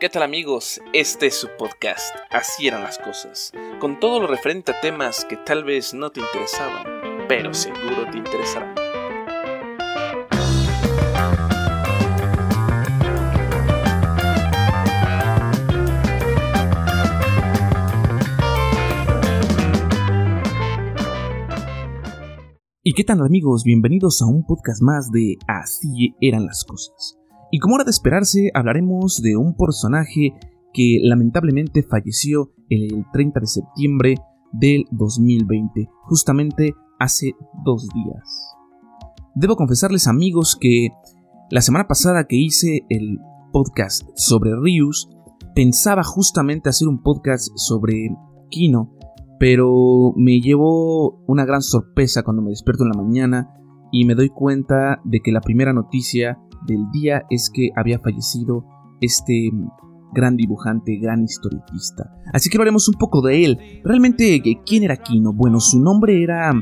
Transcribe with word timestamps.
¿Qué 0.00 0.08
tal 0.08 0.24
amigos? 0.24 0.80
Este 0.92 1.28
es 1.28 1.36
su 1.36 1.48
podcast, 1.56 2.12
Así 2.28 2.66
eran 2.66 2.82
las 2.82 2.98
cosas, 2.98 3.52
con 3.78 4.00
todo 4.00 4.18
lo 4.18 4.26
referente 4.26 4.72
a 4.72 4.80
temas 4.80 5.24
que 5.24 5.36
tal 5.36 5.62
vez 5.62 5.94
no 5.94 6.10
te 6.10 6.20
interesaban, 6.20 6.84
pero 7.28 7.54
seguro 7.54 8.10
te 8.10 8.18
interesarán. 8.18 8.74
¿Y 22.82 22.94
qué 22.94 23.04
tal 23.04 23.20
amigos? 23.20 23.62
Bienvenidos 23.62 24.20
a 24.22 24.26
un 24.26 24.44
podcast 24.44 24.82
más 24.82 25.12
de 25.12 25.36
Así 25.46 26.16
eran 26.20 26.46
las 26.46 26.64
cosas. 26.64 27.23
Y 27.54 27.60
como 27.60 27.76
era 27.76 27.84
de 27.84 27.92
esperarse, 27.92 28.50
hablaremos 28.52 29.22
de 29.22 29.36
un 29.36 29.54
personaje 29.54 30.34
que 30.72 30.98
lamentablemente 31.00 31.84
falleció 31.84 32.50
el 32.68 33.06
30 33.12 33.38
de 33.38 33.46
septiembre 33.46 34.14
del 34.50 34.86
2020, 34.90 35.88
justamente 36.02 36.74
hace 36.98 37.30
dos 37.64 37.86
días. 37.94 38.56
Debo 39.36 39.54
confesarles 39.54 40.08
amigos 40.08 40.58
que 40.60 40.88
la 41.48 41.60
semana 41.60 41.86
pasada 41.86 42.26
que 42.26 42.34
hice 42.34 42.86
el 42.88 43.20
podcast 43.52 44.02
sobre 44.16 44.50
Rius, 44.60 45.08
pensaba 45.54 46.02
justamente 46.02 46.70
hacer 46.70 46.88
un 46.88 47.04
podcast 47.04 47.52
sobre 47.54 48.08
Kino, 48.50 48.96
pero 49.38 50.12
me 50.16 50.40
llevó 50.40 51.22
una 51.28 51.44
gran 51.44 51.62
sorpresa 51.62 52.24
cuando 52.24 52.42
me 52.42 52.50
despierto 52.50 52.82
en 52.82 52.90
la 52.90 53.00
mañana 53.00 53.54
y 53.94 54.04
me 54.04 54.16
doy 54.16 54.28
cuenta 54.28 55.00
de 55.04 55.20
que 55.20 55.30
la 55.30 55.40
primera 55.40 55.72
noticia 55.72 56.36
del 56.66 56.90
día 56.90 57.26
es 57.30 57.48
que 57.48 57.70
había 57.76 58.00
fallecido 58.00 58.64
este 59.00 59.52
gran 60.12 60.36
dibujante, 60.36 60.98
gran 61.00 61.22
historietista. 61.22 62.12
Así 62.32 62.50
que 62.50 62.56
hablaremos 62.56 62.88
un 62.88 62.96
poco 62.98 63.22
de 63.22 63.44
él. 63.44 63.58
Realmente, 63.84 64.42
¿quién 64.66 64.82
era 64.82 64.96
Quino? 64.96 65.32
Bueno, 65.32 65.60
su 65.60 65.80
nombre 65.80 66.24
era 66.24 66.52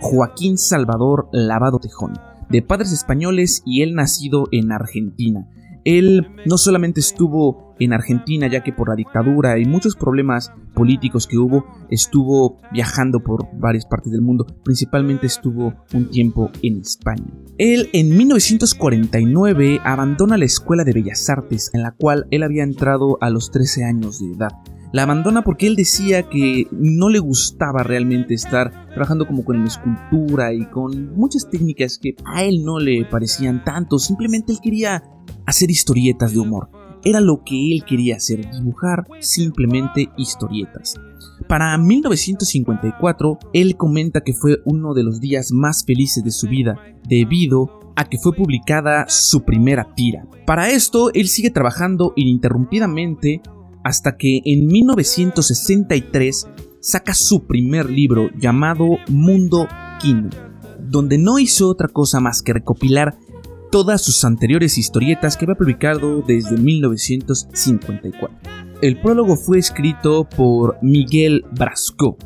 Joaquín 0.00 0.58
Salvador 0.58 1.30
Lavado 1.32 1.78
Tejón, 1.78 2.12
de 2.50 2.60
padres 2.60 2.92
españoles 2.92 3.62
y 3.64 3.80
él 3.80 3.94
nacido 3.94 4.48
en 4.52 4.70
Argentina. 4.70 5.48
Él 5.86 6.26
no 6.44 6.58
solamente 6.58 7.00
estuvo 7.00 7.71
en 7.84 7.92
Argentina, 7.92 8.46
ya 8.46 8.62
que 8.62 8.72
por 8.72 8.88
la 8.88 8.96
dictadura 8.96 9.58
y 9.58 9.64
muchos 9.64 9.96
problemas 9.96 10.52
políticos 10.74 11.26
que 11.26 11.38
hubo, 11.38 11.66
estuvo 11.90 12.58
viajando 12.72 13.20
por 13.20 13.46
varias 13.58 13.86
partes 13.86 14.12
del 14.12 14.22
mundo, 14.22 14.46
principalmente 14.64 15.26
estuvo 15.26 15.74
un 15.94 16.10
tiempo 16.10 16.50
en 16.62 16.80
España. 16.80 17.26
Él 17.58 17.90
en 17.92 18.16
1949 18.16 19.80
abandona 19.84 20.38
la 20.38 20.44
Escuela 20.44 20.84
de 20.84 20.92
Bellas 20.92 21.28
Artes, 21.28 21.70
en 21.74 21.82
la 21.82 21.92
cual 21.92 22.26
él 22.30 22.42
había 22.42 22.62
entrado 22.62 23.18
a 23.20 23.30
los 23.30 23.50
13 23.50 23.84
años 23.84 24.20
de 24.20 24.32
edad. 24.32 24.52
La 24.92 25.04
abandona 25.04 25.42
porque 25.42 25.66
él 25.66 25.74
decía 25.74 26.24
que 26.24 26.66
no 26.70 27.08
le 27.08 27.18
gustaba 27.18 27.82
realmente 27.82 28.34
estar 28.34 28.88
trabajando 28.88 29.26
como 29.26 29.42
con 29.42 29.66
escultura 29.66 30.52
y 30.52 30.66
con 30.66 31.14
muchas 31.14 31.48
técnicas 31.48 31.98
que 31.98 32.14
a 32.26 32.44
él 32.44 32.62
no 32.62 32.78
le 32.78 33.06
parecían 33.06 33.64
tanto, 33.64 33.98
simplemente 33.98 34.52
él 34.52 34.58
quería 34.62 35.02
hacer 35.46 35.70
historietas 35.70 36.34
de 36.34 36.40
humor. 36.40 36.68
Era 37.04 37.20
lo 37.20 37.42
que 37.44 37.72
él 37.72 37.84
quería 37.84 38.16
hacer, 38.16 38.50
dibujar 38.50 39.06
simplemente 39.20 40.10
historietas. 40.16 40.94
Para 41.48 41.76
1954, 41.76 43.38
él 43.52 43.76
comenta 43.76 44.22
que 44.22 44.32
fue 44.32 44.58
uno 44.64 44.94
de 44.94 45.02
los 45.02 45.20
días 45.20 45.52
más 45.52 45.84
felices 45.84 46.22
de 46.24 46.30
su 46.30 46.48
vida, 46.48 46.76
debido 47.08 47.80
a 47.96 48.04
que 48.04 48.18
fue 48.18 48.34
publicada 48.34 49.06
su 49.08 49.44
primera 49.44 49.94
tira. 49.94 50.26
Para 50.46 50.70
esto, 50.70 51.12
él 51.12 51.28
sigue 51.28 51.50
trabajando 51.50 52.12
ininterrumpidamente 52.16 53.42
hasta 53.84 54.16
que 54.16 54.40
en 54.44 54.66
1963 54.66 56.46
saca 56.80 57.14
su 57.14 57.46
primer 57.46 57.90
libro 57.90 58.30
llamado 58.38 58.98
Mundo 59.08 59.68
Kino, 60.00 60.30
donde 60.80 61.18
no 61.18 61.38
hizo 61.38 61.68
otra 61.68 61.88
cosa 61.88 62.20
más 62.20 62.42
que 62.42 62.52
recopilar 62.52 63.16
todas 63.72 64.02
sus 64.02 64.22
anteriores 64.26 64.76
historietas 64.76 65.36
que 65.36 65.46
había 65.46 65.54
publicado 65.54 66.20
desde 66.20 66.58
1954. 66.58 68.38
El 68.82 69.00
prólogo 69.00 69.34
fue 69.34 69.58
escrito 69.58 70.28
por 70.28 70.76
Miguel 70.82 71.46
Brasco 71.52 72.18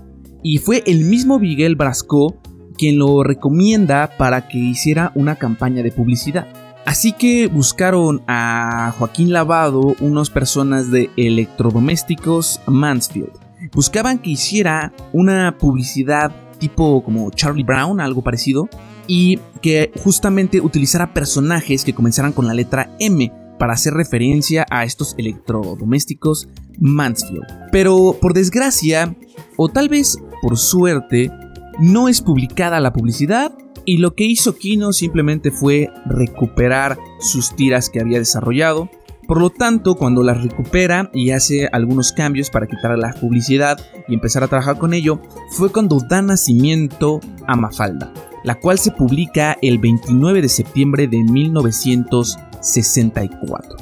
y 0.43 0.59
fue 0.59 0.83
el 0.87 1.05
mismo 1.05 1.39
Miguel 1.39 1.77
Brasco 1.77 2.41
quien 2.77 2.99
lo 2.99 3.23
recomienda 3.23 4.11
para 4.19 4.49
que 4.49 4.59
hiciera 4.59 5.13
una 5.15 5.37
campaña 5.37 5.85
de 5.85 5.93
publicidad. 5.93 6.49
Así 6.85 7.13
que 7.13 7.47
buscaron 7.47 8.23
a 8.27 8.93
Joaquín 8.99 9.33
Lavado 9.33 9.95
unas 10.01 10.31
personas 10.31 10.91
de 10.91 11.11
electrodomésticos 11.17 12.61
Mansfield. 12.67 13.31
Buscaban 13.73 14.19
que 14.19 14.31
hiciera 14.31 14.93
una 15.13 15.57
publicidad 15.59 16.33
tipo 16.59 17.05
como 17.05 17.31
Charlie 17.31 17.63
Brown, 17.63 18.01
algo 18.01 18.23
parecido, 18.23 18.69
y 19.07 19.39
que 19.63 19.93
justamente 20.03 20.61
utilizara 20.61 21.13
personajes 21.13 21.85
que 21.85 21.95
comenzaran 21.95 22.33
con 22.33 22.47
la 22.47 22.55
letra 22.55 22.95
M 22.99 23.33
para 23.59 23.73
hacer 23.73 23.95
referencia 23.95 24.67
a 24.71 24.85
estos 24.85 25.15
electrodomésticos 25.19 26.49
Mansfield. 26.79 27.47
Pero 27.73 28.17
por 28.21 28.35
desgracia, 28.35 29.17
o 29.57 29.69
tal 29.69 29.89
vez 29.89 30.19
por 30.43 30.59
suerte, 30.59 31.31
no 31.79 32.09
es 32.09 32.21
publicada 32.21 32.81
la 32.81 32.93
publicidad 32.93 33.53
y 33.85 33.99
lo 33.99 34.15
que 34.15 34.25
hizo 34.25 34.57
Kino 34.57 34.93
simplemente 34.93 35.51
fue 35.51 35.91
recuperar 36.07 36.99
sus 37.21 37.55
tiras 37.55 37.89
que 37.89 38.01
había 38.01 38.19
desarrollado. 38.19 38.91
Por 39.27 39.41
lo 39.41 39.51
tanto, 39.51 39.97
cuando 39.97 40.23
las 40.23 40.43
recupera 40.43 41.11
y 41.13 41.31
hace 41.31 41.69
algunos 41.73 42.13
cambios 42.13 42.51
para 42.51 42.67
quitar 42.67 42.97
la 42.97 43.13
publicidad 43.13 43.79
y 44.09 44.15
empezar 44.15 44.45
a 44.45 44.49
trabajar 44.49 44.79
con 44.79 44.95
ello, 44.95 45.21
fue 45.51 45.71
cuando 45.71 45.99
da 46.09 46.23
nacimiento 46.23 47.21
a 47.47 47.57
Mafalda 47.57 48.13
la 48.47 48.55
cual 48.55 48.79
se 48.79 48.93
publica 48.93 49.59
el 49.61 49.79
29 49.79 50.41
de 50.41 50.49
septiembre 50.49 51.07
de 51.09 51.23
1964. 51.25 53.77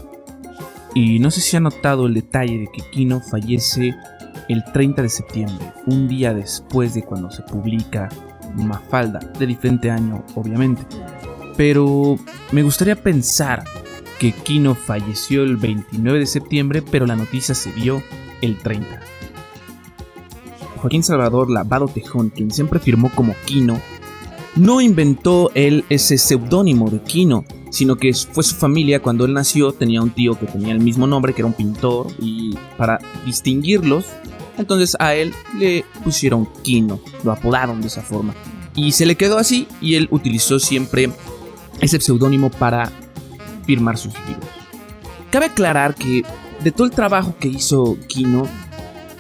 Y 0.95 1.19
no 1.19 1.31
sé 1.31 1.43
si 1.43 1.59
ha 1.59 1.61
notado 1.61 2.07
el 2.07 2.15
detalle 2.15 2.61
de 2.61 2.69
que 2.73 2.81
Kino 2.91 3.21
fallece 3.21 3.95
el 4.49 4.65
30 4.65 5.03
de 5.03 5.11
septiembre, 5.11 5.71
un 5.85 6.09
día 6.09 6.33
después 6.33 6.95
de 6.95 7.03
cuando 7.03 7.31
se 7.31 7.43
publica 7.43 8.09
Mafalda, 8.55 9.21
de 9.39 9.47
diferente 9.47 9.91
año 9.91 10.25
obviamente. 10.35 10.81
Pero 11.59 12.17
me 12.51 12.63
gustaría 12.63 12.97
pensar 12.97 13.65
que 14.19 14.33
Kino 14.33 14.75
falleció 14.75 15.43
el 15.43 15.59
29 15.59 16.21
de 16.21 16.27
septiembre, 16.27 16.81
pero 16.81 17.05
la 17.05 17.17
noticia 17.17 17.55
se 17.55 17.71
vio 17.73 18.03
el 18.41 18.57
30. 18.57 18.99
Joaquín 20.77 21.03
Salvador 21.03 21.51
Lavado 21.51 21.87
Tejón, 21.87 22.31
quien 22.31 22.51
siempre 22.51 22.79
firmó 22.79 23.11
como 23.15 23.35
Kino, 23.45 23.79
no 24.57 24.81
inventó 24.81 25.51
él 25.55 25.85
ese 25.89 26.19
seudónimo 26.19 26.91
de 26.91 27.03
Kino, 27.03 27.45
sino 27.71 27.97
que 27.97 28.13
fue 28.15 28.45
su 28.45 28.55
familia 28.55 29.03
cuando 29.03 29.25
él 29.25 29.33
nació, 29.33 29.73
tenía 29.73 30.01
un 30.01 30.11
tío 30.11 30.39
que 30.39 30.47
tenía 30.47 30.73
el 30.73 30.81
mismo 30.81 31.07
nombre, 31.07 31.35
que 31.35 31.41
era 31.41 31.49
un 31.49 31.55
pintor, 31.55 32.07
y 32.21 32.55
para 32.77 33.01
distinguirlos, 33.27 34.05
entonces 34.57 34.97
a 35.01 35.15
él 35.15 35.35
le 35.59 35.85
pusieron 36.05 36.49
Kino, 36.63 37.01
lo 37.25 37.33
apodaron 37.33 37.81
de 37.81 37.89
esa 37.89 38.03
forma. 38.03 38.35
Y 38.77 38.93
se 38.93 39.07
le 39.07 39.17
quedó 39.17 39.39
así 39.39 39.67
y 39.81 39.95
él 39.95 40.09
utilizó 40.11 40.59
siempre 40.59 41.11
ese 41.81 42.01
seudónimo 42.01 42.51
para 42.51 42.91
firmar 43.67 43.99
sus 43.99 44.15
libros. 44.27 44.49
Cabe 45.31 45.47
aclarar 45.47 45.95
que 45.95 46.23
de 46.63 46.71
todo 46.71 46.87
el 46.87 46.93
trabajo 46.93 47.35
que 47.41 47.49
hizo 47.49 47.97
Kino, 48.09 48.47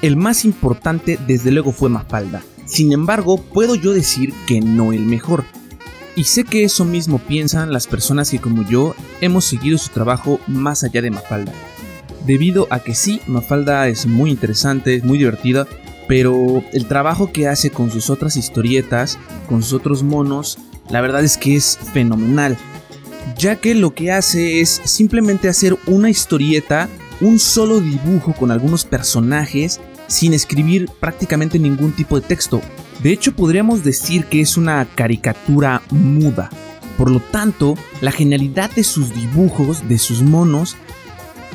el 0.02 0.16
más 0.16 0.44
importante 0.44 1.18
desde 1.26 1.50
luego 1.50 1.72
fue 1.72 1.88
Mafalda 1.88 2.42
sin 2.66 2.92
embargo, 2.92 3.38
puedo 3.38 3.74
yo 3.74 3.92
decir 3.92 4.32
que 4.46 4.60
no 4.60 4.92
el 4.92 5.00
mejor. 5.00 5.44
Y 6.16 6.24
sé 6.24 6.44
que 6.44 6.64
eso 6.64 6.84
mismo 6.84 7.18
piensan 7.18 7.72
las 7.72 7.86
personas 7.86 8.30
que 8.30 8.38
como 8.38 8.66
yo 8.68 8.94
hemos 9.20 9.44
seguido 9.44 9.78
su 9.78 9.90
trabajo 9.90 10.38
más 10.46 10.84
allá 10.84 11.02
de 11.02 11.10
Mafalda. 11.10 11.52
Debido 12.24 12.68
a 12.70 12.78
que 12.80 12.94
sí, 12.94 13.20
Mafalda 13.26 13.88
es 13.88 14.06
muy 14.06 14.30
interesante, 14.30 14.94
es 14.94 15.04
muy 15.04 15.18
divertida, 15.18 15.66
pero 16.06 16.62
el 16.72 16.86
trabajo 16.86 17.32
que 17.32 17.48
hace 17.48 17.70
con 17.70 17.90
sus 17.90 18.10
otras 18.10 18.36
historietas, 18.36 19.18
con 19.48 19.62
sus 19.62 19.72
otros 19.72 20.02
monos, 20.02 20.58
la 20.88 21.00
verdad 21.00 21.24
es 21.24 21.36
que 21.36 21.56
es 21.56 21.78
fenomenal. 21.92 22.56
Ya 23.36 23.56
que 23.56 23.74
lo 23.74 23.94
que 23.94 24.12
hace 24.12 24.60
es 24.60 24.80
simplemente 24.84 25.48
hacer 25.48 25.76
una 25.86 26.10
historieta, 26.10 26.88
un 27.20 27.38
solo 27.38 27.80
dibujo 27.80 28.34
con 28.34 28.50
algunos 28.50 28.84
personajes 28.84 29.80
sin 30.06 30.34
escribir 30.34 30.88
prácticamente 31.00 31.58
ningún 31.58 31.92
tipo 31.92 32.20
de 32.20 32.26
texto. 32.26 32.60
De 33.02 33.12
hecho, 33.12 33.34
podríamos 33.34 33.84
decir 33.84 34.26
que 34.26 34.40
es 34.40 34.56
una 34.56 34.86
caricatura 34.94 35.82
muda. 35.90 36.50
Por 36.96 37.10
lo 37.10 37.20
tanto, 37.20 37.74
la 38.00 38.12
genialidad 38.12 38.70
de 38.70 38.84
sus 38.84 39.14
dibujos, 39.14 39.88
de 39.88 39.98
sus 39.98 40.22
monos 40.22 40.76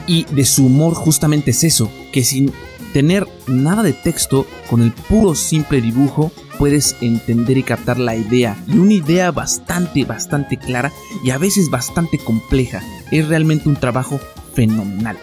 y 0.06 0.25
de 0.25 0.46
su 0.46 0.66
humor 0.66 0.94
justamente 0.94 1.51
es 1.51 1.63
eso, 1.63 1.90
que 2.12 2.24
sin 2.24 2.51
tener 2.94 3.28
nada 3.48 3.84
de 3.84 3.94
texto, 3.94 4.48
con 4.69 4.81
el 4.81 4.92
puro 4.92 5.36
simple 5.36 5.81
dibujo, 5.81 6.31
puedes 6.57 6.96
entender 7.01 7.57
y 7.57 7.63
captar 7.63 8.00
la 8.00 8.16
idea. 8.16 8.62
Y 8.68 8.78
una 8.78 8.94
idea 8.94 9.31
bastante, 9.31 10.04
bastante 10.04 10.57
clara 10.57 10.92
y 11.24 11.30
a 11.30 11.38
veces 11.38 11.69
bastante 11.69 12.18
compleja. 12.18 12.81
Es 13.12 13.28
realmente 13.28 13.69
un 13.69 13.75
trabajo 13.75 14.19
fenomenal. 14.54 15.18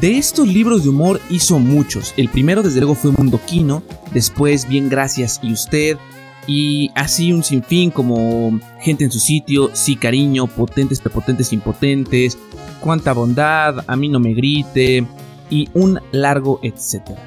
De 0.00 0.16
estos 0.16 0.48
libros 0.48 0.82
de 0.82 0.90
humor 0.90 1.20
hizo 1.30 1.58
muchos. 1.58 2.14
El 2.16 2.28
primero 2.28 2.62
desde 2.62 2.80
luego 2.80 2.94
fue 2.94 3.12
Mundo 3.12 3.40
Quino, 3.46 3.82
después 4.12 4.68
Bien 4.68 4.88
Gracias 4.88 5.40
y 5.42 5.52
Usted, 5.52 5.98
y 6.46 6.90
así 6.94 7.32
un 7.32 7.44
sinfín 7.44 7.90
como 7.90 8.58
Gente 8.80 9.04
en 9.04 9.10
su 9.10 9.18
sitio, 9.20 9.70
Sí 9.74 9.96
Cariño, 9.96 10.46
Potentes, 10.46 11.00
Prepotentes, 11.00 11.52
Impotentes, 11.52 12.38
Cuánta 12.80 13.12
Bondad, 13.12 13.84
A 13.86 13.96
mí 13.96 14.08
no 14.08 14.20
me 14.20 14.32
grite, 14.32 15.06
y 15.50 15.68
un 15.74 16.00
largo 16.12 16.60
etcétera. 16.62 17.20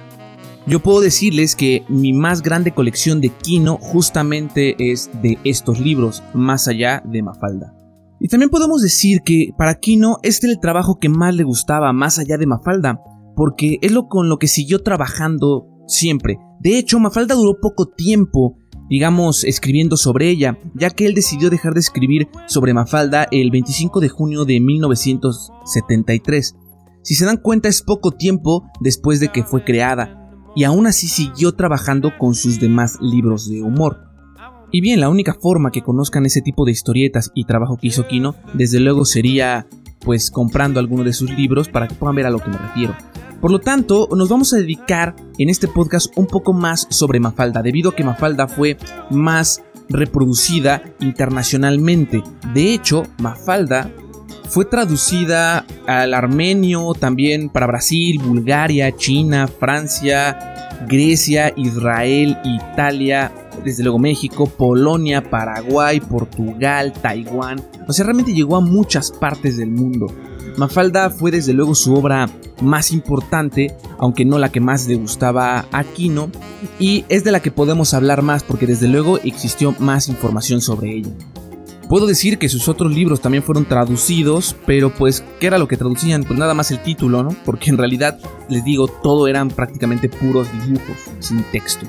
Yo 0.65 0.79
puedo 0.79 1.01
decirles 1.01 1.55
que 1.55 1.83
mi 1.89 2.13
más 2.13 2.41
grande 2.41 2.71
colección 2.71 3.19
de 3.19 3.29
Kino 3.29 3.77
justamente 3.81 4.91
es 4.91 5.09
de 5.21 5.37
estos 5.43 5.79
libros, 5.79 6.23
más 6.33 6.67
allá 6.67 7.01
de 7.05 7.21
Mafalda. 7.21 7.73
Y 8.23 8.29
también 8.29 8.49
podemos 8.49 8.81
decir 8.81 9.21
que 9.21 9.49
para 9.57 9.75
Kino 9.75 10.17
este 10.23 10.47
es 10.47 10.53
el 10.53 10.61
trabajo 10.61 10.97
que 10.97 11.09
más 11.09 11.35
le 11.35 11.43
gustaba, 11.43 11.91
más 11.91 12.19
allá 12.19 12.37
de 12.37 12.45
Mafalda, 12.45 13.01
porque 13.35 13.79
es 13.81 13.91
lo 13.91 14.07
con 14.07 14.29
lo 14.29 14.37
que 14.37 14.47
siguió 14.47 14.81
trabajando 14.81 15.67
siempre. 15.87 16.37
De 16.61 16.77
hecho, 16.77 17.01
Mafalda 17.01 17.35
duró 17.35 17.59
poco 17.59 17.87
tiempo, 17.87 18.57
digamos, 18.89 19.43
escribiendo 19.43 19.97
sobre 19.97 20.29
ella, 20.29 20.57
ya 20.73 20.89
que 20.89 21.05
él 21.05 21.15
decidió 21.15 21.49
dejar 21.49 21.73
de 21.73 21.81
escribir 21.81 22.29
sobre 22.47 22.73
Mafalda 22.73 23.27
el 23.29 23.51
25 23.51 23.99
de 23.99 24.07
junio 24.07 24.45
de 24.45 24.61
1973. 24.61 26.55
Si 27.01 27.15
se 27.15 27.25
dan 27.25 27.35
cuenta 27.35 27.67
es 27.67 27.81
poco 27.81 28.11
tiempo 28.11 28.63
después 28.79 29.19
de 29.19 29.33
que 29.33 29.43
fue 29.43 29.65
creada, 29.65 30.31
y 30.55 30.63
aún 30.63 30.87
así 30.87 31.09
siguió 31.09 31.55
trabajando 31.55 32.13
con 32.17 32.35
sus 32.35 32.61
demás 32.61 32.99
libros 33.01 33.49
de 33.49 33.61
humor. 33.63 34.12
Y 34.75 34.81
bien, 34.81 34.99
la 34.99 35.07
única 35.09 35.35
forma 35.35 35.69
que 35.69 35.83
conozcan 35.83 36.25
ese 36.25 36.41
tipo 36.41 36.65
de 36.65 36.71
historietas 36.71 37.29
y 37.35 37.45
trabajo 37.45 37.77
que 37.77 37.85
hizo 37.85 38.07
Kino, 38.07 38.33
desde 38.55 38.79
luego 38.79 39.05
sería 39.05 39.67
pues 39.99 40.31
comprando 40.31 40.79
alguno 40.79 41.03
de 41.03 41.13
sus 41.13 41.29
libros 41.29 41.69
para 41.69 41.87
que 41.87 41.93
puedan 41.93 42.15
ver 42.15 42.25
a 42.25 42.31
lo 42.31 42.39
que 42.39 42.49
me 42.49 42.57
refiero. 42.57 42.95
Por 43.39 43.51
lo 43.51 43.59
tanto, 43.59 44.09
nos 44.15 44.29
vamos 44.29 44.51
a 44.51 44.57
dedicar 44.57 45.15
en 45.37 45.49
este 45.49 45.67
podcast 45.67 46.11
un 46.17 46.25
poco 46.25 46.53
más 46.53 46.87
sobre 46.89 47.19
Mafalda, 47.19 47.61
debido 47.61 47.91
a 47.91 47.95
que 47.95 48.03
Mafalda 48.03 48.47
fue 48.47 48.75
más 49.11 49.61
reproducida 49.89 50.81
internacionalmente. 50.99 52.23
De 52.55 52.73
hecho, 52.73 53.03
Mafalda 53.19 53.91
fue 54.49 54.65
traducida 54.65 55.67
al 55.85 56.15
armenio, 56.15 56.95
también 56.95 57.49
para 57.49 57.67
Brasil, 57.67 58.19
Bulgaria, 58.25 58.91
China, 58.95 59.47
Francia, 59.47 60.73
Grecia, 60.87 61.53
Israel, 61.55 62.39
Italia, 62.43 63.31
desde 63.63 63.83
luego 63.83 63.99
México, 63.99 64.45
Polonia, 64.45 65.29
Paraguay, 65.29 65.99
Portugal, 65.99 66.93
Taiwán. 66.93 67.61
O 67.87 67.93
sea, 67.93 68.05
realmente 68.05 68.33
llegó 68.33 68.55
a 68.55 68.61
muchas 68.61 69.11
partes 69.11 69.57
del 69.57 69.71
mundo. 69.71 70.07
Mafalda 70.57 71.09
fue 71.09 71.31
desde 71.31 71.53
luego 71.53 71.73
su 71.73 71.93
obra 71.95 72.29
más 72.61 72.91
importante, 72.91 73.75
aunque 73.97 74.25
no 74.25 74.37
la 74.37 74.49
que 74.49 74.59
más 74.59 74.87
le 74.87 74.95
gustaba 74.95 75.65
a 75.71 75.79
Aquino, 75.79 76.29
y 76.79 77.05
es 77.09 77.23
de 77.23 77.31
la 77.31 77.41
que 77.41 77.51
podemos 77.51 77.93
hablar 77.93 78.21
más 78.21 78.43
porque 78.43 78.67
desde 78.67 78.87
luego 78.87 79.17
existió 79.19 79.75
más 79.79 80.07
información 80.07 80.61
sobre 80.61 80.95
ella. 80.95 81.11
Puedo 81.89 82.07
decir 82.07 82.37
que 82.37 82.49
sus 82.49 82.69
otros 82.69 82.93
libros 82.93 83.21
también 83.21 83.43
fueron 83.43 83.65
traducidos, 83.65 84.55
pero 84.65 84.93
pues, 84.93 85.23
¿qué 85.39 85.47
era 85.47 85.57
lo 85.57 85.67
que 85.67 85.77
traducían? 85.77 86.23
Pues 86.23 86.39
nada 86.39 86.53
más 86.53 86.71
el 86.71 86.81
título, 86.81 87.23
¿no? 87.23 87.35
Porque 87.45 87.69
en 87.69 87.77
realidad, 87.77 88.19
les 88.49 88.63
digo, 88.63 88.87
todo 88.87 89.27
eran 89.27 89.49
prácticamente 89.49 90.07
puros 90.09 90.47
dibujos, 90.65 90.97
sin 91.19 91.43
texto. 91.51 91.85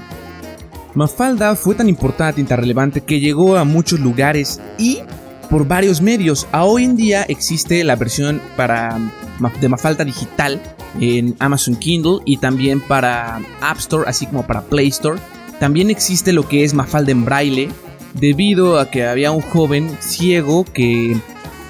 Mafalda 0.94 1.56
fue 1.56 1.74
tan 1.74 1.88
importante 1.88 2.40
y 2.40 2.44
tan 2.44 2.58
relevante 2.58 3.00
que 3.00 3.18
llegó 3.18 3.56
a 3.56 3.64
muchos 3.64 3.98
lugares 3.98 4.60
y 4.78 4.98
por 5.50 5.66
varios 5.66 6.00
medios. 6.00 6.46
A 6.52 6.64
hoy 6.64 6.84
en 6.84 6.96
día 6.96 7.24
existe 7.24 7.82
la 7.82 7.96
versión 7.96 8.40
para, 8.56 8.98
de 9.60 9.68
Mafalda 9.68 10.04
digital 10.04 10.62
en 11.00 11.34
Amazon 11.40 11.76
Kindle 11.76 12.18
y 12.24 12.36
también 12.36 12.80
para 12.80 13.40
App 13.60 13.78
Store, 13.78 14.08
así 14.08 14.26
como 14.26 14.46
para 14.46 14.62
Play 14.62 14.88
Store. 14.88 15.20
También 15.58 15.90
existe 15.90 16.32
lo 16.32 16.48
que 16.48 16.64
es 16.64 16.74
Mafalda 16.74 17.10
en 17.10 17.24
braille, 17.24 17.68
debido 18.14 18.78
a 18.78 18.90
que 18.90 19.04
había 19.04 19.32
un 19.32 19.42
joven 19.42 19.96
ciego 20.00 20.64
que 20.64 21.16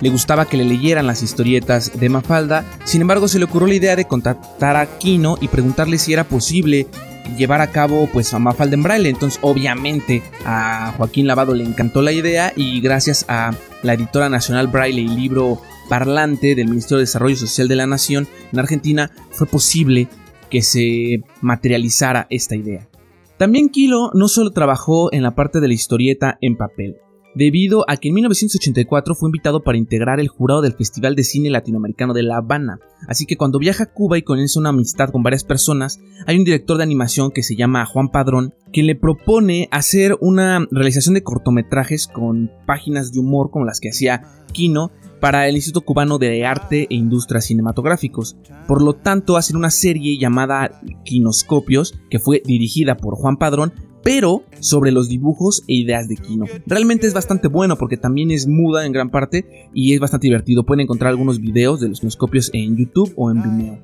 le 0.03 0.11
gustaba 0.11 0.45
que 0.45 0.59
le 0.59 0.65
leyeran 0.65 1.07
las 1.07 1.23
historietas 1.23 1.99
de 1.99 2.09
Mafalda. 2.11 2.65
Sin 2.85 3.01
embargo, 3.01 3.27
se 3.27 3.39
le 3.39 3.47
ocurrió 3.47 3.69
la 3.69 3.75
idea 3.75 3.97
de 3.97 4.05
contactar 4.05 4.77
a 4.77 4.99
Kino 4.99 5.39
y 5.41 5.49
preguntarle 5.49 5.97
si 5.97 6.13
era 6.13 6.25
posible 6.25 6.89
llevar 7.37 7.61
a 7.61 7.71
cabo 7.71 8.09
pues 8.13 8.33
a 8.35 8.39
Mafalda 8.39 8.75
en 8.75 8.83
braille. 8.83 9.09
Entonces, 9.09 9.39
obviamente, 9.43 10.23
a 10.45 10.93
Joaquín 10.97 11.27
Lavado 11.27 11.55
le 11.55 11.65
encantó 11.65 12.03
la 12.03 12.13
idea 12.13 12.53
y 12.57 12.81
gracias 12.81 13.25
a 13.29 13.53
la 13.83 13.95
editora 13.95 14.29
nacional 14.29 14.69
Braille 14.69 15.03
y 15.03 15.09
libro 15.09 15.61
parlante 15.89 16.55
del 16.55 16.69
Ministerio 16.69 16.99
de 16.99 17.03
Desarrollo 17.03 17.37
Social 17.37 17.69
de 17.69 17.77
la 17.77 17.87
Nación 17.87 18.27
en 18.53 18.59
Argentina, 18.59 19.11
fue 19.31 19.47
posible 19.47 20.09
que 20.51 20.63
se 20.63 21.23
materializara 21.41 22.27
esta 22.31 22.57
idea. 22.57 22.89
También 23.37 23.69
Kilo 23.69 24.11
no 24.15 24.29
solo 24.29 24.53
trabajó 24.53 25.13
en 25.13 25.23
la 25.23 25.35
parte 25.35 25.61
de 25.61 25.69
la 25.69 25.75
historieta 25.75 26.39
en 26.41 26.57
papel, 26.57 26.97
debido 27.35 27.85
a 27.89 27.97
que 27.97 28.09
en 28.09 28.15
1984 28.15 29.15
fue 29.15 29.29
invitado 29.29 29.63
para 29.63 29.79
integrar 29.79 30.21
el 30.21 30.29
jurado 30.29 30.63
del 30.63 30.75
Festival 30.75 31.15
de 31.15 31.25
Cine 31.25 31.51
Latinoamericano 31.51 32.15
de 32.15 32.23
La 32.23 32.37
Habana, 32.37 32.79
así 33.09 33.27
que 33.27 33.37
cuando 33.37 33.59
viaja 33.59 33.85
a 33.85 33.93
Cuba 33.93 34.19
y 34.19 34.23
comienza 34.23 34.61
una 34.61 34.71
amistad 34.71 35.11
con 35.11 35.23
varias 35.23 35.45
personas, 35.45 36.01
hay 36.27 36.39
un 36.39 36.45
director 36.45 36.77
de 36.77 36.85
animación 36.85 37.31
que 37.31 37.43
se 37.43 37.57
llama 37.57 37.87
Juan 37.87 38.09
Padrón, 38.09 38.55
quien 38.73 38.87
le 38.87 38.97
propone 38.97 39.69
hacer 39.71 40.17
una 40.21 40.67
realización 40.71 41.15
de 41.15 41.23
cortometrajes 41.23 42.07
con 42.07 42.51
páginas 42.67 43.13
de 43.13 43.21
humor 43.21 43.51
como 43.51 43.65
las 43.65 43.81
que 43.81 43.91
hacía 43.91 44.25
Kino 44.53 44.91
para 45.21 45.49
el 45.49 45.55
Instituto 45.55 45.87
Cubano 45.87 46.19
de 46.19 46.45
Arte 46.45 46.83
e 46.91 46.95
Industrias 46.95 47.47
Cinematográficos. 47.47 48.37
Por 48.69 48.83
lo 48.83 48.93
tanto, 48.93 49.37
hacen 49.39 49.57
una 49.57 49.71
serie 49.71 50.19
llamada 50.19 50.83
Quinoscopios, 51.05 51.95
que 52.11 52.19
fue 52.19 52.43
dirigida 52.45 52.97
por 52.97 53.15
Juan 53.15 53.39
Padrón, 53.39 53.73
pero 54.05 54.45
sobre 54.61 54.93
los 54.93 55.09
dibujos 55.09 55.65
e 55.67 55.75
ideas 55.75 56.07
de 56.09 56.17
Kino. 56.17 56.45
Realmente 56.67 57.07
es 57.07 57.15
bastante 57.15 57.49
bueno 57.49 57.77
porque 57.77 57.97
también 57.97 58.31
es 58.31 58.47
muda 58.47 58.87
en 58.87 58.93
gran 58.93 59.11
parte 59.11 59.69
y 59.73 59.95
es 59.95 60.01
bastante 60.01 60.27
divertido. 60.27 60.65
Pueden 60.65 60.83
encontrar 60.83 61.09
algunos 61.09 61.41
videos 61.41 61.81
de 61.81 61.89
los 61.89 62.01
quinoscopios 62.01 62.51
en 62.53 62.77
YouTube 62.77 63.13
o 63.17 63.31
en 63.31 63.43
Vimeo. 63.43 63.79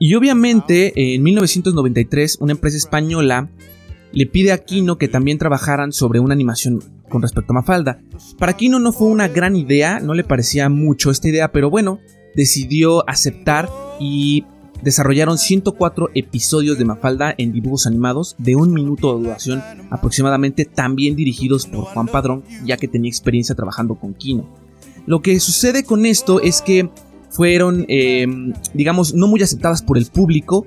Y 0.00 0.14
obviamente, 0.14 1.14
en 1.14 1.22
1993, 1.22 2.38
una 2.40 2.52
empresa 2.52 2.76
española 2.76 3.50
le 4.12 4.26
pide 4.26 4.52
a 4.52 4.58
Kino 4.58 4.96
que 4.96 5.08
también 5.08 5.38
trabajaran 5.38 5.92
sobre 5.92 6.20
una 6.20 6.34
animación 6.34 6.82
con 7.08 7.20
respecto 7.20 7.52
a 7.52 7.54
Mafalda. 7.54 8.00
Para 8.38 8.56
Kino 8.56 8.78
no 8.78 8.92
fue 8.92 9.08
una 9.08 9.28
gran 9.28 9.56
idea, 9.56 10.00
no 10.00 10.14
le 10.14 10.24
parecía 10.24 10.68
mucho 10.68 11.10
esta 11.10 11.28
idea, 11.28 11.52
pero 11.52 11.68
bueno, 11.68 12.00
decidió 12.34 13.08
aceptar 13.08 13.68
y 14.00 14.44
desarrollaron 14.82 15.38
104 15.38 16.10
episodios 16.14 16.78
de 16.78 16.84
Mafalda 16.84 17.34
en 17.36 17.52
dibujos 17.52 17.86
animados 17.86 18.36
de 18.38 18.56
un 18.56 18.72
minuto 18.72 19.16
de 19.16 19.24
duración 19.24 19.62
aproximadamente, 19.90 20.64
también 20.64 21.16
dirigidos 21.16 21.66
por 21.66 21.84
Juan 21.84 22.06
Padrón, 22.06 22.44
ya 22.64 22.76
que 22.76 22.88
tenía 22.88 23.08
experiencia 23.08 23.54
trabajando 23.54 23.94
con 23.94 24.14
Kino. 24.14 24.48
Lo 25.06 25.22
que 25.22 25.40
sucede 25.40 25.84
con 25.84 26.06
esto 26.06 26.40
es 26.40 26.62
que 26.62 26.90
fueron, 27.30 27.84
em, 27.88 28.52
digamos, 28.74 29.14
no 29.14 29.26
muy 29.26 29.42
aceptadas 29.42 29.82
por 29.82 29.98
el 29.98 30.06
público, 30.06 30.64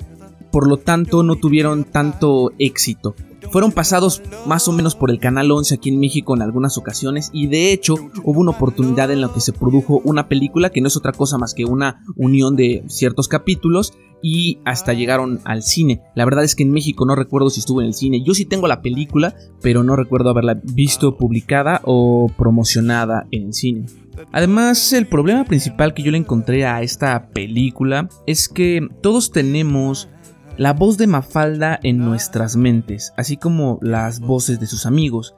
por 0.51 0.68
lo 0.68 0.77
tanto 0.77 1.24
no 1.24 1.36
tuvieron 1.36 1.84
tanto 1.84 2.51
éxito. 2.60 3.15
Fueron 3.50 3.71
pasados 3.71 4.21
más 4.45 4.67
o 4.67 4.71
menos 4.71 4.95
por 4.95 5.10
el 5.10 5.19
Canal 5.19 5.51
11 5.51 5.75
aquí 5.75 5.89
en 5.89 6.00
México 6.00 6.36
en 6.36 6.41
algunas 6.41 6.77
ocasiones 6.77 7.29
y 7.33 7.48
de 7.48 7.74
hecho 7.74 7.95
hubo 8.24 8.39
una 8.39 8.51
oportunidad 8.51 9.12
en 9.12 9.21
la 9.21 9.33
que 9.33 9.41
se 9.41 9.53
produjo 9.53 10.01
una 10.03 10.27
película 10.27 10.69
que 10.69 10.81
no 10.81 10.88
es 10.88 10.98
otra 10.98 11.12
cosa 11.12 11.38
más 11.38 11.53
que 11.53 11.65
una 11.65 12.03
unión 12.15 12.55
de 12.55 12.83
ciertos 12.88 13.27
capítulos 13.27 13.93
y 14.21 14.60
hasta 14.65 14.93
llegaron 14.93 15.39
al 15.45 15.63
cine. 15.63 16.01
La 16.15 16.25
verdad 16.25 16.43
es 16.43 16.55
que 16.55 16.63
en 16.63 16.71
México 16.71 17.05
no 17.05 17.15
recuerdo 17.15 17.50
si 17.50 17.60
estuvo 17.60 17.81
en 17.81 17.88
el 17.88 17.93
cine. 17.93 18.24
Yo 18.24 18.33
sí 18.33 18.45
tengo 18.45 18.67
la 18.67 18.81
película, 18.81 19.36
pero 19.62 19.83
no 19.83 19.95
recuerdo 19.95 20.29
haberla 20.29 20.60
visto 20.63 21.17
publicada 21.17 21.81
o 21.83 22.31
promocionada 22.38 23.27
en 23.31 23.48
el 23.48 23.53
cine. 23.53 23.86
Además, 24.31 24.93
el 24.93 25.07
problema 25.07 25.45
principal 25.45 25.93
que 25.93 26.03
yo 26.03 26.12
le 26.12 26.17
encontré 26.17 26.65
a 26.65 26.81
esta 26.81 27.29
película 27.29 28.10
es 28.27 28.48
que 28.48 28.88
todos 29.01 29.31
tenemos 29.31 30.10
la 30.58 30.74
voz 30.74 30.98
de 30.98 31.08
Mafalda 31.08 31.79
en 31.84 31.98
nuestras 31.98 32.55
mentes, 32.55 33.13
así 33.17 33.38
como 33.38 33.79
las 33.81 34.20
voces 34.20 34.60
de 34.60 34.67
sus 34.67 34.86
amigos. 34.86 35.36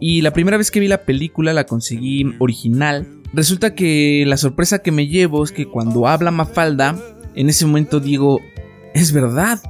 Y 0.00 0.22
la 0.22 0.32
primera 0.32 0.56
vez 0.56 0.70
que 0.70 0.80
vi 0.80 0.88
la 0.88 1.04
película 1.04 1.52
la 1.52 1.64
conseguí 1.64 2.34
original. 2.38 3.06
Resulta 3.32 3.74
que 3.74 4.24
la 4.26 4.36
sorpresa 4.36 4.80
que 4.80 4.92
me 4.92 5.06
llevo 5.06 5.44
es 5.44 5.52
que 5.52 5.66
cuando 5.66 6.06
habla 6.06 6.30
Mafalda, 6.30 6.96
en 7.34 7.48
ese 7.48 7.66
momento 7.66 8.00
digo, 8.00 8.40
es 8.94 9.12
verdad, 9.12 9.60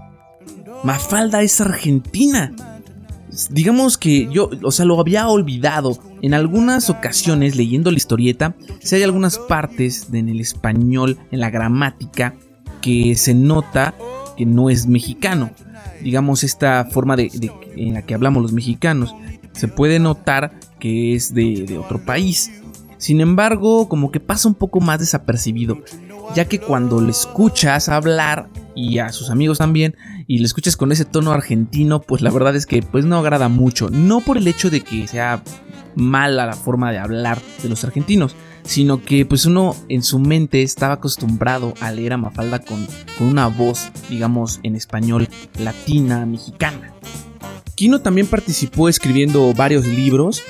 Mafalda 0.84 1.42
es 1.42 1.60
argentina. 1.60 2.52
Digamos 3.50 3.96
que 3.96 4.28
yo, 4.30 4.50
o 4.62 4.70
sea, 4.70 4.84
lo 4.84 5.00
había 5.00 5.28
olvidado. 5.28 5.98
En 6.22 6.34
algunas 6.34 6.90
ocasiones, 6.90 7.56
leyendo 7.56 7.90
la 7.90 7.96
historieta, 7.96 8.56
si 8.80 8.96
hay 8.96 9.02
algunas 9.02 9.38
partes 9.38 10.08
en 10.12 10.28
el 10.28 10.40
español, 10.40 11.18
en 11.30 11.40
la 11.40 11.50
gramática, 11.50 12.34
que 12.80 13.14
se 13.14 13.32
nota 13.32 13.94
que 14.36 14.46
no 14.46 14.70
es 14.70 14.86
mexicano. 14.86 15.50
Digamos, 16.02 16.44
esta 16.44 16.84
forma 16.84 17.16
de, 17.16 17.30
en 17.76 17.94
la 17.94 18.02
que 18.02 18.14
hablamos 18.14 18.42
los 18.42 18.52
mexicanos. 18.52 19.14
Se 19.52 19.68
puede 19.68 19.98
notar 19.98 20.52
que 20.78 21.14
es 21.14 21.34
de, 21.34 21.64
de 21.66 21.78
otro 21.78 22.04
país. 22.04 22.50
Sin 22.98 23.20
embargo, 23.20 23.88
como 23.88 24.10
que 24.10 24.20
pasa 24.20 24.48
un 24.48 24.54
poco 24.54 24.80
más 24.80 25.00
desapercibido. 25.00 25.78
ya 26.34 26.46
que 26.46 26.60
cuando 26.60 27.00
le 27.00 27.10
escuchas 27.10 27.88
hablar 27.88 28.48
y 28.74 28.98
a 28.98 29.10
sus 29.10 29.28
amigos 29.28 29.58
también 29.58 29.96
y 30.26 30.38
le 30.38 30.44
escuchas 30.44 30.76
con 30.76 30.92
ese 30.92 31.04
tono 31.04 31.32
argentino, 31.32 32.00
pues 32.00 32.22
la 32.22 32.30
verdad 32.30 32.56
es 32.56 32.64
que 32.64 32.80
pues 32.80 33.04
no 33.04 33.18
agrada 33.18 33.48
mucho, 33.48 33.90
no 33.90 34.20
por 34.20 34.38
el 34.38 34.46
hecho 34.46 34.70
de 34.70 34.82
que 34.82 35.06
sea 35.08 35.42
mala 35.94 36.46
la 36.46 36.54
forma 36.54 36.90
de 36.90 36.98
hablar 36.98 37.40
de 37.62 37.68
los 37.68 37.84
argentinos, 37.84 38.36
sino 38.64 39.02
que 39.02 39.26
pues 39.26 39.46
uno 39.46 39.76
en 39.88 40.02
su 40.02 40.18
mente 40.18 40.62
estaba 40.62 40.94
acostumbrado 40.94 41.74
a 41.80 41.90
leer 41.90 42.12
a 42.12 42.16
Mafalda 42.16 42.60
con, 42.60 42.86
con 43.18 43.28
una 43.28 43.48
voz, 43.48 43.90
digamos, 44.08 44.60
en 44.62 44.76
español 44.76 45.28
latina, 45.58 46.26
mexicana. 46.26 46.92
Kino 47.74 48.00
también 48.00 48.26
participó 48.26 48.88
escribiendo 48.88 49.52
varios 49.54 49.86
libros. 49.86 50.42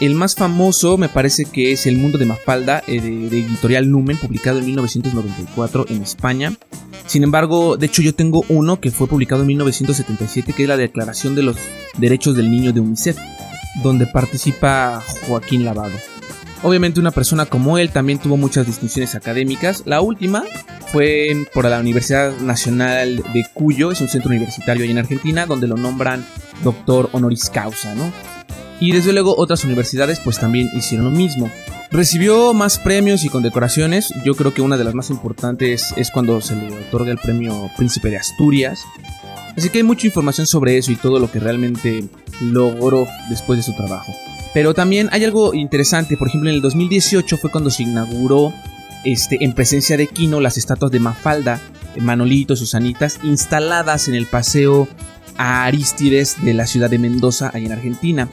El 0.00 0.14
más 0.14 0.34
famoso 0.34 0.98
me 0.98 1.08
parece 1.08 1.44
que 1.44 1.72
es 1.72 1.86
El 1.86 1.98
mundo 1.98 2.18
de 2.18 2.26
Mafalda, 2.26 2.82
eh, 2.88 3.00
de, 3.00 3.28
de, 3.28 3.40
editorial 3.40 3.90
Numen, 3.90 4.16
publicado 4.16 4.58
en 4.58 4.66
1994 4.66 5.86
en 5.90 6.02
España. 6.02 6.52
Sin 7.06 7.22
embargo, 7.22 7.76
de 7.76 7.86
hecho 7.86 8.02
yo 8.02 8.14
tengo 8.14 8.44
uno 8.48 8.80
que 8.80 8.90
fue 8.90 9.06
publicado 9.06 9.42
en 9.42 9.48
1977, 9.48 10.54
que 10.54 10.62
es 10.62 10.68
la 10.68 10.76
Declaración 10.76 11.34
de 11.34 11.42
los 11.42 11.56
Derechos 11.98 12.34
del 12.34 12.50
Niño 12.50 12.72
de 12.72 12.80
UNICEF, 12.80 13.16
donde 13.82 14.06
participa 14.06 15.02
Joaquín 15.26 15.64
Lavado. 15.64 16.11
Obviamente 16.64 17.00
una 17.00 17.10
persona 17.10 17.46
como 17.46 17.76
él 17.76 17.90
también 17.90 18.20
tuvo 18.20 18.36
muchas 18.36 18.66
distinciones 18.66 19.16
académicas. 19.16 19.82
La 19.84 20.00
última 20.00 20.44
fue 20.92 21.46
por 21.52 21.64
la 21.64 21.80
Universidad 21.80 22.36
Nacional 22.38 23.16
de 23.32 23.44
Cuyo, 23.52 23.90
es 23.90 24.00
un 24.00 24.08
centro 24.08 24.30
universitario 24.30 24.84
ahí 24.84 24.90
en 24.92 24.98
Argentina, 24.98 25.46
donde 25.46 25.66
lo 25.66 25.76
nombran 25.76 26.24
doctor 26.62 27.08
honoris 27.12 27.50
causa, 27.50 27.94
¿no? 27.96 28.12
Y 28.78 28.92
desde 28.92 29.12
luego 29.12 29.36
otras 29.36 29.64
universidades 29.64 30.20
pues 30.20 30.38
también 30.38 30.68
hicieron 30.76 31.06
lo 31.06 31.10
mismo. 31.10 31.50
Recibió 31.90 32.54
más 32.54 32.78
premios 32.78 33.24
y 33.24 33.28
condecoraciones. 33.28 34.14
Yo 34.24 34.34
creo 34.34 34.54
que 34.54 34.62
una 34.62 34.76
de 34.76 34.84
las 34.84 34.94
más 34.94 35.10
importantes 35.10 35.92
es 35.96 36.10
cuando 36.10 36.40
se 36.40 36.56
le 36.56 36.72
otorga 36.72 37.10
el 37.10 37.18
premio 37.18 37.70
Príncipe 37.76 38.08
de 38.08 38.16
Asturias. 38.16 38.80
Así 39.56 39.68
que 39.68 39.78
hay 39.78 39.84
mucha 39.84 40.06
información 40.06 40.46
sobre 40.46 40.78
eso 40.78 40.90
y 40.92 40.96
todo 40.96 41.18
lo 41.18 41.30
que 41.30 41.38
realmente 41.38 42.04
logró 42.40 43.06
después 43.28 43.58
de 43.58 43.62
su 43.62 43.74
trabajo. 43.74 44.12
Pero 44.54 44.74
también 44.74 45.08
hay 45.12 45.24
algo 45.24 45.54
interesante, 45.54 46.16
por 46.16 46.28
ejemplo 46.28 46.50
en 46.50 46.56
el 46.56 46.62
2018 46.62 47.36
fue 47.38 47.50
cuando 47.50 47.70
se 47.70 47.84
inauguró 47.84 48.52
este, 49.04 49.42
en 49.44 49.54
presencia 49.54 49.96
de 49.96 50.06
Kino 50.06 50.40
las 50.40 50.58
estatuas 50.58 50.92
de 50.92 51.00
Mafalda, 51.00 51.60
Manolito, 52.00 52.56
Susanitas, 52.56 53.18
instaladas 53.22 54.08
en 54.08 54.14
el 54.14 54.26
paseo 54.26 54.88
a 55.36 55.64
Aristides 55.64 56.36
de 56.44 56.54
la 56.54 56.66
ciudad 56.66 56.90
de 56.90 56.98
Mendoza, 56.98 57.50
ahí 57.54 57.66
en 57.66 57.72
Argentina. 57.72 58.28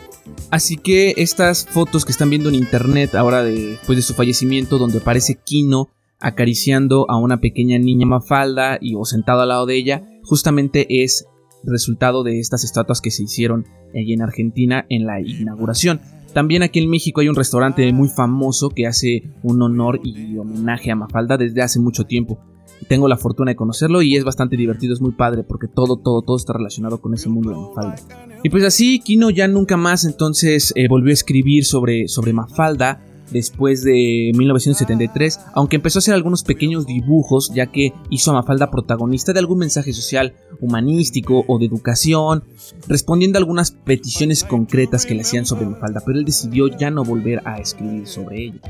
Así 0.52 0.78
que 0.78 1.14
estas 1.18 1.66
fotos 1.66 2.06
que 2.06 2.12
están 2.12 2.30
viendo 2.30 2.50
en 2.50 2.56
internet 2.56 3.16
ahora 3.16 3.44
de, 3.44 3.72
después 3.72 3.96
de 3.96 4.02
su 4.02 4.14
fallecimiento, 4.14 4.78
donde 4.78 5.00
aparece 5.00 5.40
Kino 5.44 5.90
acariciando 6.20 7.06
a 7.10 7.18
una 7.18 7.40
pequeña 7.40 7.80
niña 7.80 8.06
Mafalda 8.06 8.78
y 8.82 8.96
o 8.96 9.06
sentado 9.06 9.42
al 9.42 9.50
lado 9.50 9.66
de 9.66 9.76
ella, 9.76 10.04
justamente 10.24 11.04
es 11.04 11.26
resultado 11.64 12.24
de 12.24 12.40
estas 12.40 12.64
estatuas 12.64 13.02
que 13.02 13.12
se 13.12 13.24
hicieron 13.24 13.66
allí 13.94 14.14
en 14.14 14.22
Argentina 14.22 14.86
en 14.90 15.06
la 15.06 15.22
inauguración. 15.22 16.02
También 16.34 16.62
aquí 16.62 16.80
en 16.80 16.90
México 16.90 17.22
hay 17.22 17.30
un 17.30 17.36
restaurante 17.36 17.92
muy 17.92 18.08
famoso 18.08 18.70
que 18.70 18.86
hace 18.86 19.24
un 19.42 19.62
honor 19.62 20.00
y 20.04 20.38
homenaje 20.38 20.92
a 20.92 20.96
Mafalda 20.96 21.38
desde 21.38 21.62
hace 21.62 21.80
mucho 21.80 22.06
tiempo. 22.06 22.40
Tengo 22.88 23.08
la 23.08 23.18
fortuna 23.18 23.52
de 23.52 23.56
conocerlo 23.56 24.02
y 24.02 24.16
es 24.16 24.24
bastante 24.24 24.56
divertido, 24.56 24.94
es 24.94 25.02
muy 25.02 25.12
padre 25.12 25.44
porque 25.44 25.68
todo, 25.68 25.98
todo, 25.98 26.22
todo 26.22 26.38
está 26.38 26.54
relacionado 26.54 27.02
con 27.02 27.14
ese 27.14 27.30
mundo 27.30 27.50
de 27.50 27.58
Mafalda. 27.58 27.96
Y 28.44 28.50
pues 28.50 28.64
así, 28.64 29.00
Kino 29.00 29.30
ya 29.32 29.48
nunca 29.48 29.76
más 29.76 30.06
entonces 30.06 30.72
eh, 30.76 30.88
volvió 30.88 31.10
a 31.10 31.14
escribir 31.14 31.66
sobre, 31.66 32.08
sobre 32.08 32.32
Mafalda 32.32 33.04
después 33.32 33.84
de 33.84 34.32
1973, 34.36 35.40
aunque 35.54 35.78
empezó 35.78 36.00
a 36.00 36.02
hacer 36.02 36.14
algunos 36.14 36.44
pequeños 36.44 36.86
dibujos 36.86 37.52
ya 37.54 37.68
que 37.68 37.94
hizo 38.10 38.32
a 38.32 38.36
Mafalda 38.36 38.72
protagonista 38.72 39.34
de 39.34 39.40
algún 39.40 39.60
mensaje 39.60 39.94
social 39.94 40.34
humanístico 40.60 41.46
o 41.48 41.60
de 41.60 41.66
educación, 41.66 42.44
respondiendo 42.88 43.38
a 43.38 43.42
algunas 43.42 43.72
peticiones 43.72 44.44
concretas 44.44 45.06
que 45.06 45.16
le 45.16 45.22
hacían 45.22 45.46
sobre 45.46 45.66
Mafalda, 45.66 46.02
pero 46.06 46.18
él 46.18 46.26
decidió 46.26 46.68
ya 46.68 46.92
no 46.92 47.04
volver 47.04 47.42
a 47.46 47.60
escribir 47.60 48.08
sobre 48.08 48.46
ella. 48.46 48.62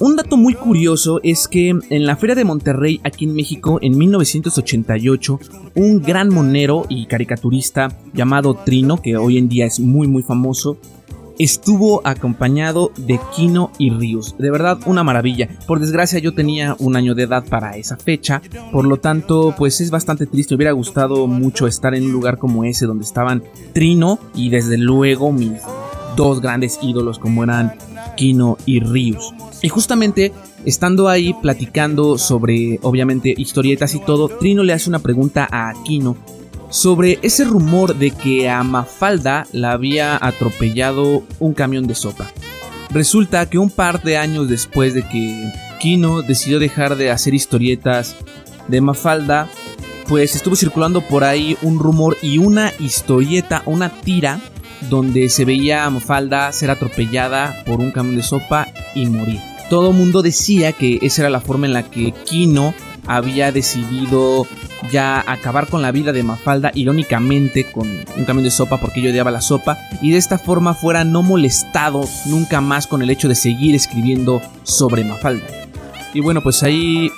Un 0.00 0.14
dato 0.14 0.36
muy 0.36 0.54
curioso 0.54 1.18
es 1.24 1.48
que 1.48 1.70
en 1.70 2.06
la 2.06 2.16
Feria 2.16 2.36
de 2.36 2.44
Monterrey, 2.44 3.00
aquí 3.02 3.24
en 3.24 3.34
México, 3.34 3.80
en 3.82 3.98
1988, 3.98 5.40
un 5.74 6.00
gran 6.00 6.32
monero 6.32 6.86
y 6.88 7.06
caricaturista 7.06 7.88
llamado 8.14 8.54
Trino, 8.54 9.02
que 9.02 9.16
hoy 9.16 9.38
en 9.38 9.48
día 9.48 9.66
es 9.66 9.80
muy 9.80 10.06
muy 10.06 10.22
famoso, 10.22 10.78
estuvo 11.38 12.02
acompañado 12.04 12.92
de 12.96 13.20
Kino 13.34 13.70
y 13.78 13.90
Rius. 13.90 14.36
De 14.38 14.50
verdad, 14.50 14.78
una 14.86 15.04
maravilla. 15.04 15.48
Por 15.66 15.80
desgracia, 15.80 16.18
yo 16.18 16.34
tenía 16.34 16.76
un 16.78 16.96
año 16.96 17.14
de 17.14 17.24
edad 17.24 17.44
para 17.48 17.76
esa 17.76 17.96
fecha. 17.96 18.42
Por 18.72 18.86
lo 18.86 18.98
tanto, 18.98 19.54
pues 19.56 19.80
es 19.80 19.90
bastante 19.90 20.26
triste. 20.26 20.54
Hubiera 20.54 20.72
gustado 20.72 21.26
mucho 21.26 21.66
estar 21.66 21.94
en 21.94 22.04
un 22.04 22.12
lugar 22.12 22.38
como 22.38 22.64
ese, 22.64 22.86
donde 22.86 23.04
estaban 23.04 23.42
Trino 23.72 24.18
y 24.34 24.50
desde 24.50 24.76
luego 24.76 25.32
mis 25.32 25.60
dos 26.16 26.40
grandes 26.40 26.78
ídolos, 26.82 27.18
como 27.18 27.44
eran 27.44 27.74
Kino 28.16 28.58
y 28.66 28.80
Rius. 28.80 29.32
Y 29.62 29.68
justamente 29.68 30.32
estando 30.64 31.08
ahí 31.08 31.34
platicando 31.40 32.18
sobre, 32.18 32.78
obviamente, 32.82 33.32
historietas 33.36 33.94
y 33.94 34.00
todo, 34.00 34.28
Trino 34.28 34.64
le 34.64 34.72
hace 34.72 34.88
una 34.88 34.98
pregunta 34.98 35.48
a 35.50 35.72
Kino 35.84 36.16
sobre 36.70 37.18
ese 37.22 37.44
rumor 37.44 37.96
de 37.96 38.10
que 38.10 38.48
a 38.48 38.62
Mafalda 38.62 39.46
la 39.52 39.72
había 39.72 40.16
atropellado 40.16 41.22
un 41.38 41.54
camión 41.54 41.86
de 41.86 41.94
sopa. 41.94 42.30
Resulta 42.90 43.48
que 43.48 43.58
un 43.58 43.70
par 43.70 44.02
de 44.02 44.16
años 44.16 44.48
después 44.48 44.94
de 44.94 45.02
que 45.02 45.52
Kino 45.78 46.22
decidió 46.22 46.58
dejar 46.58 46.96
de 46.96 47.10
hacer 47.10 47.34
historietas 47.34 48.16
de 48.66 48.80
Mafalda, 48.80 49.48
pues 50.08 50.34
estuvo 50.34 50.56
circulando 50.56 51.02
por 51.02 51.24
ahí 51.24 51.56
un 51.62 51.78
rumor 51.78 52.16
y 52.22 52.38
una 52.38 52.72
historieta, 52.78 53.62
una 53.66 53.90
tira, 53.90 54.40
donde 54.88 55.28
se 55.28 55.44
veía 55.44 55.84
a 55.84 55.90
Mafalda 55.90 56.50
ser 56.52 56.70
atropellada 56.70 57.62
por 57.66 57.80
un 57.80 57.90
camión 57.90 58.16
de 58.16 58.22
sopa 58.22 58.68
y 58.94 59.06
morir. 59.06 59.40
Todo 59.68 59.92
mundo 59.92 60.22
decía 60.22 60.72
que 60.72 60.98
esa 61.02 61.22
era 61.22 61.30
la 61.30 61.40
forma 61.40 61.66
en 61.66 61.74
la 61.74 61.82
que 61.82 62.12
Kino 62.12 62.74
había 63.08 63.50
decidido 63.50 64.46
ya 64.92 65.24
acabar 65.26 65.66
con 65.66 65.82
la 65.82 65.90
vida 65.90 66.12
de 66.12 66.22
Mafalda, 66.22 66.70
irónicamente 66.74 67.64
con 67.64 67.88
un 67.88 68.24
camión 68.24 68.44
de 68.44 68.50
sopa 68.50 68.78
porque 68.78 69.02
yo 69.02 69.10
odiaba 69.10 69.30
la 69.30 69.40
sopa, 69.40 69.76
y 70.00 70.12
de 70.12 70.18
esta 70.18 70.38
forma 70.38 70.74
fuera 70.74 71.02
no 71.04 71.22
molestado 71.22 72.04
nunca 72.26 72.60
más 72.60 72.86
con 72.86 73.02
el 73.02 73.10
hecho 73.10 73.28
de 73.28 73.34
seguir 73.34 73.74
escribiendo 73.74 74.40
sobre 74.62 75.04
Mafalda. 75.04 75.46
Y 76.14 76.20
bueno, 76.20 76.42
pues 76.42 76.62
ahí 76.62 77.10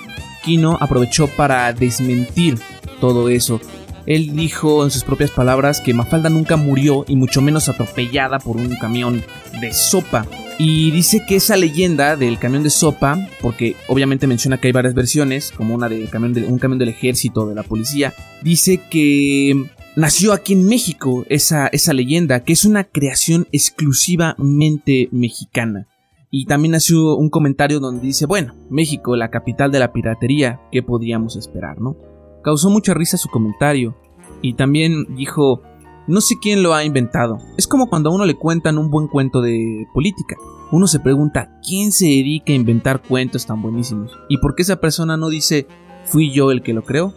Kino 0.43 0.77
aprovechó 0.79 1.27
para 1.27 1.71
desmentir 1.73 2.57
todo 2.99 3.29
eso. 3.29 3.61
Él 4.05 4.35
dijo 4.35 4.83
en 4.83 4.91
sus 4.91 5.03
propias 5.03 5.29
palabras 5.29 5.79
que 5.79 5.93
Mafalda 5.93 6.29
nunca 6.29 6.55
murió 6.55 7.05
y 7.07 7.15
mucho 7.15 7.41
menos 7.41 7.69
atropellada 7.69 8.39
por 8.39 8.57
un 8.57 8.75
camión 8.75 9.23
de 9.59 9.73
sopa. 9.73 10.25
Y 10.63 10.91
dice 10.91 11.25
que 11.27 11.37
esa 11.37 11.57
leyenda 11.57 12.15
del 12.15 12.37
camión 12.37 12.61
de 12.61 12.69
sopa, 12.69 13.17
porque 13.41 13.75
obviamente 13.87 14.27
menciona 14.27 14.59
que 14.59 14.67
hay 14.67 14.71
varias 14.71 14.93
versiones, 14.93 15.51
como 15.51 15.73
una 15.73 15.89
de, 15.89 16.03
un 16.03 16.59
camión 16.59 16.77
del 16.77 16.89
ejército, 16.89 17.47
de 17.47 17.55
la 17.55 17.63
policía, 17.63 18.13
dice 18.43 18.79
que 18.91 19.55
nació 19.95 20.33
aquí 20.33 20.53
en 20.53 20.67
México 20.67 21.25
esa, 21.29 21.65
esa 21.65 21.93
leyenda, 21.93 22.43
que 22.43 22.53
es 22.53 22.63
una 22.63 22.83
creación 22.83 23.47
exclusivamente 23.51 25.09
mexicana. 25.11 25.87
Y 26.29 26.45
también 26.45 26.73
nació 26.73 27.15
un 27.15 27.31
comentario 27.31 27.79
donde 27.79 28.05
dice, 28.05 28.27
bueno, 28.27 28.53
México, 28.69 29.15
la 29.15 29.31
capital 29.31 29.71
de 29.71 29.79
la 29.79 29.91
piratería, 29.91 30.61
¿qué 30.71 30.83
podríamos 30.83 31.37
esperar, 31.37 31.81
no? 31.81 31.97
Causó 32.43 32.69
mucha 32.69 32.93
risa 32.93 33.17
su 33.17 33.29
comentario. 33.29 33.97
Y 34.43 34.53
también 34.53 35.15
dijo, 35.15 35.63
no 36.11 36.21
sé 36.21 36.35
quién 36.41 36.61
lo 36.61 36.73
ha 36.73 36.83
inventado. 36.83 37.39
Es 37.57 37.67
como 37.67 37.87
cuando 37.87 38.09
a 38.09 38.13
uno 38.13 38.25
le 38.25 38.35
cuentan 38.35 38.77
un 38.77 38.91
buen 38.91 39.07
cuento 39.07 39.41
de 39.41 39.87
política. 39.93 40.35
Uno 40.71 40.87
se 40.87 40.99
pregunta, 40.99 41.59
¿quién 41.67 41.91
se 41.91 42.05
dedica 42.05 42.53
a 42.53 42.55
inventar 42.55 43.01
cuentos 43.01 43.45
tan 43.45 43.61
buenísimos? 43.61 44.11
¿Y 44.29 44.37
por 44.37 44.55
qué 44.55 44.61
esa 44.61 44.79
persona 44.79 45.17
no 45.17 45.29
dice, 45.29 45.67
fui 46.05 46.31
yo 46.31 46.51
el 46.51 46.61
que 46.61 46.73
lo 46.73 46.83
creó? 46.83 47.13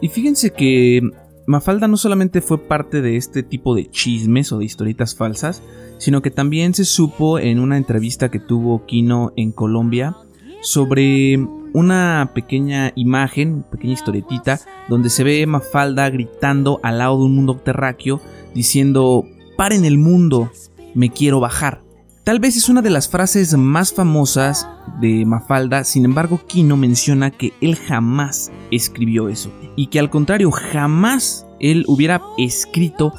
Y 0.00 0.08
fíjense 0.08 0.52
que 0.52 1.00
Mafalda 1.46 1.88
no 1.88 1.96
solamente 1.96 2.40
fue 2.40 2.58
parte 2.58 3.02
de 3.02 3.16
este 3.16 3.42
tipo 3.42 3.74
de 3.74 3.90
chismes 3.90 4.52
o 4.52 4.58
de 4.58 4.64
historietas 4.64 5.14
falsas, 5.14 5.62
sino 5.98 6.22
que 6.22 6.30
también 6.30 6.74
se 6.74 6.84
supo 6.84 7.38
en 7.38 7.60
una 7.60 7.76
entrevista 7.76 8.30
que 8.30 8.40
tuvo 8.40 8.84
Kino 8.86 9.32
en 9.36 9.52
Colombia 9.52 10.16
sobre 10.62 11.38
una 11.74 12.30
pequeña 12.34 12.92
imagen, 12.94 13.64
pequeña 13.64 13.94
historietita, 13.94 14.60
donde 14.88 15.10
se 15.10 15.24
ve 15.24 15.46
Mafalda 15.46 16.08
gritando 16.08 16.80
al 16.82 16.98
lado 16.98 17.18
de 17.18 17.24
un 17.24 17.34
mundo 17.34 17.56
terráqueo, 17.56 18.20
diciendo, 18.54 19.26
paren 19.56 19.84
el 19.84 19.98
mundo, 19.98 20.50
me 20.94 21.10
quiero 21.10 21.40
bajar. 21.40 21.82
Tal 22.24 22.38
vez 22.38 22.56
es 22.56 22.68
una 22.68 22.82
de 22.82 22.90
las 22.90 23.08
frases 23.08 23.56
más 23.56 23.92
famosas 23.92 24.68
de 25.00 25.26
Mafalda, 25.26 25.82
sin 25.82 26.04
embargo 26.04 26.40
Kino 26.46 26.76
menciona 26.76 27.32
que 27.32 27.52
él 27.60 27.74
jamás 27.74 28.52
escribió 28.70 29.28
eso, 29.28 29.50
y 29.74 29.88
que 29.88 29.98
al 29.98 30.10
contrario 30.10 30.52
jamás 30.52 31.46
él 31.58 31.84
hubiera 31.88 32.22
escrito 32.38 33.12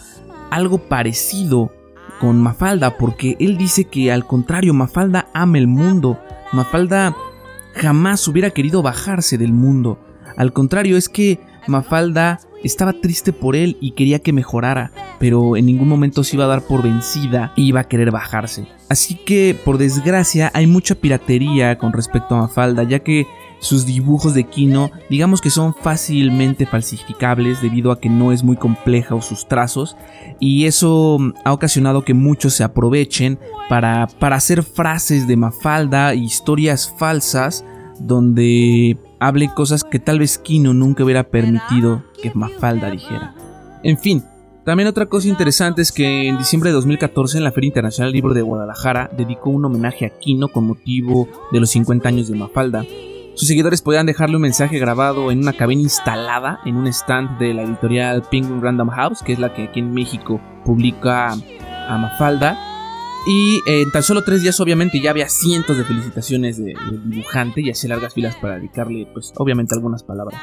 algo 0.52 0.78
parecido 0.78 1.72
con 2.22 2.40
Mafalda, 2.40 2.98
porque 2.98 3.36
él 3.42 3.58
dice 3.58 3.86
que 3.86 4.12
al 4.12 4.26
contrario 4.26 4.74
Mafalda 4.74 5.28
ama 5.34 5.58
el 5.58 5.68
mundo, 5.68 6.18
Mafalda 6.54 7.14
jamás 7.74 8.27
hubiera 8.27 8.51
querido 8.51 8.82
bajarse 8.82 9.38
del 9.38 9.53
mundo. 9.53 10.00
Al 10.38 10.53
contrario, 10.53 10.98
es 10.98 11.10
que 11.10 11.39
Mafalda 11.68 12.39
estaba 12.63 12.94
triste 12.94 13.34
por 13.34 13.56
él 13.56 13.77
y 13.82 13.92
quería 13.92 14.20
que 14.20 14.34
mejorara, 14.34 14.92
pero 15.20 15.58
en 15.58 15.65
ningún 15.65 15.88
momento 15.88 16.24
se 16.24 16.36
iba 16.36 16.46
a 16.46 16.48
dar 16.48 16.62
por 16.62 16.82
vencida 16.82 17.53
e 17.58 17.62
iba 17.62 17.82
a 17.82 17.88
querer 17.88 18.12
bajarse. 18.12 18.68
Así 18.89 19.15
que, 19.15 19.56
por 19.65 19.77
desgracia, 19.77 20.51
hay 20.53 20.68
mucha 20.68 20.96
piratería 20.96 21.77
con 21.77 21.94
respecto 21.94 22.36
a 22.36 22.42
Mafalda, 22.42 22.84
ya 22.84 23.00
que 23.00 23.27
sus 23.63 23.86
dibujos 23.86 24.34
de 24.34 24.43
Kino, 24.43 24.91
digamos 25.10 25.39
que 25.39 25.50
son 25.50 25.74
fácilmente 25.74 26.65
falsificables 26.65 27.62
debido 27.62 27.91
a 27.91 28.00
que 28.00 28.10
no 28.10 28.34
es 28.34 28.43
muy 28.43 28.58
compleja 28.58 29.15
o 29.15 29.22
sus 29.22 29.48
trazos, 29.48 29.96
y 30.39 30.65
eso 30.65 31.17
ha 31.46 31.53
ocasionado 31.53 32.03
que 32.03 32.13
muchos 32.13 32.53
se 32.53 32.65
aprovechen 32.65 33.39
para, 33.70 34.08
para 34.20 34.36
hacer 34.36 34.63
frases 34.63 35.27
de 35.27 35.38
Mafalda, 35.38 36.13
historias 36.13 36.93
falsas, 37.00 37.63
donde 38.00 38.98
hable 39.20 39.50
cosas 39.53 39.86
que 39.86 40.00
tal 40.00 40.20
vez 40.20 40.38
Kino 40.38 40.74
nunca 40.74 41.05
hubiera 41.05 41.24
permitido 41.24 42.03
que 42.22 42.32
Mafalda 42.36 42.91
dijera. 42.91 43.34
En 43.82 43.98
fin, 43.98 44.24
también 44.65 44.88
otra 44.89 45.05
cosa 45.05 45.29
interesante 45.29 45.82
es 45.82 45.93
que 45.93 46.27
en 46.27 46.38
diciembre 46.38 46.70
de 46.70 46.75
2014 46.75 47.38
en 47.38 47.46
la 47.46 47.53
Feria 47.53 47.70
Internacional 47.70 48.12
del 48.12 48.15
Libro 48.15 48.34
de 48.34 48.41
Guadalajara 48.41 49.10
dedicó 49.15 49.51
un 49.51 49.63
homenaje 49.63 50.05
a 50.05 50.10
Kino 50.10 50.50
con 50.50 50.67
motivo 50.67 51.29
de 51.53 51.62
los 51.62 51.70
50 51.72 52.10
años 52.10 52.27
de 52.27 52.36
Mafalda. 52.36 52.86
Sus 53.36 53.48
seguidores 53.48 53.82
podían 53.82 54.06
dejarle 54.06 54.36
un 54.36 54.44
mensaje 54.44 54.78
grabado 54.78 55.32
en 55.32 55.40
una 55.40 55.54
cabina 55.54 55.82
instalada 55.82 56.60
en 56.66 56.75
un 56.75 56.86
stand 56.86 57.40
de 57.40 57.56
la 57.56 57.63
editorial 57.63 58.22
Penguin 58.30 58.62
Random 58.62 58.90
House, 58.90 59.24
que 59.24 59.34
es 59.34 59.40
la 59.40 59.54
que 59.54 59.63
aquí 59.63 59.80
en 59.80 59.92
México 59.92 60.40
publica 60.63 61.32
a 61.32 61.98
Mafalda. 61.98 62.60
Y 63.25 63.62
en 63.66 63.90
tan 63.90 64.04
solo 64.04 64.24
tres 64.24 64.44
días 64.44 64.60
obviamente 64.60 65.00
ya 65.00 65.10
había 65.10 65.30
cientos 65.30 65.78
de 65.78 65.84
felicitaciones 65.84 66.58
del 66.58 66.78
dibujante 67.10 67.62
y 67.62 67.72
hacía 67.72 67.90
largas 67.90 68.13
filas 68.13 68.36
para 68.36 68.56
dedicarle 68.56 69.08
pues 69.12 69.34
obviamente 69.38 69.74
algunas 69.74 70.04
palabras. 70.04 70.40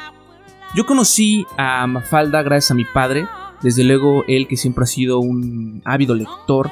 Yo 0.75 0.85
conocí 0.85 1.45
a 1.57 1.87
Mafalda 1.87 2.41
gracias 2.43 2.71
a 2.71 2.75
mi 2.75 2.83
padre, 2.83 3.25
desde 3.61 3.85
luego 3.85 4.25
él 4.27 4.47
que 4.47 4.57
siempre 4.57 4.83
ha 4.83 4.87
sido 4.87 5.19
un 5.19 5.81
ávido 5.85 6.13
lector 6.13 6.71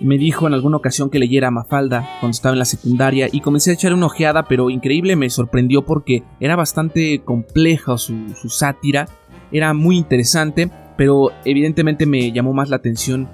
me 0.00 0.18
dijo 0.18 0.46
en 0.46 0.54
alguna 0.54 0.78
ocasión 0.78 1.10
que 1.10 1.18
leyera 1.18 1.50
Mafalda 1.50 2.18
cuando 2.20 2.34
estaba 2.34 2.54
en 2.54 2.58
la 2.58 2.64
secundaria 2.64 3.28
y 3.30 3.40
comencé 3.40 3.70
a 3.70 3.74
echar 3.74 3.92
una 3.92 4.06
ojeada, 4.06 4.44
pero 4.44 4.70
increíble 4.70 5.16
me 5.16 5.30
sorprendió 5.30 5.84
porque 5.84 6.22
era 6.40 6.56
bastante 6.56 7.22
compleja 7.22 7.98
su, 7.98 8.34
su 8.40 8.48
sátira, 8.48 9.08
era 9.52 9.74
muy 9.74 9.96
interesante, 9.96 10.70
pero 10.96 11.30
evidentemente 11.44 12.06
me 12.06 12.32
llamó 12.32 12.52
más 12.52 12.70
la 12.70 12.76
atención 12.76 13.28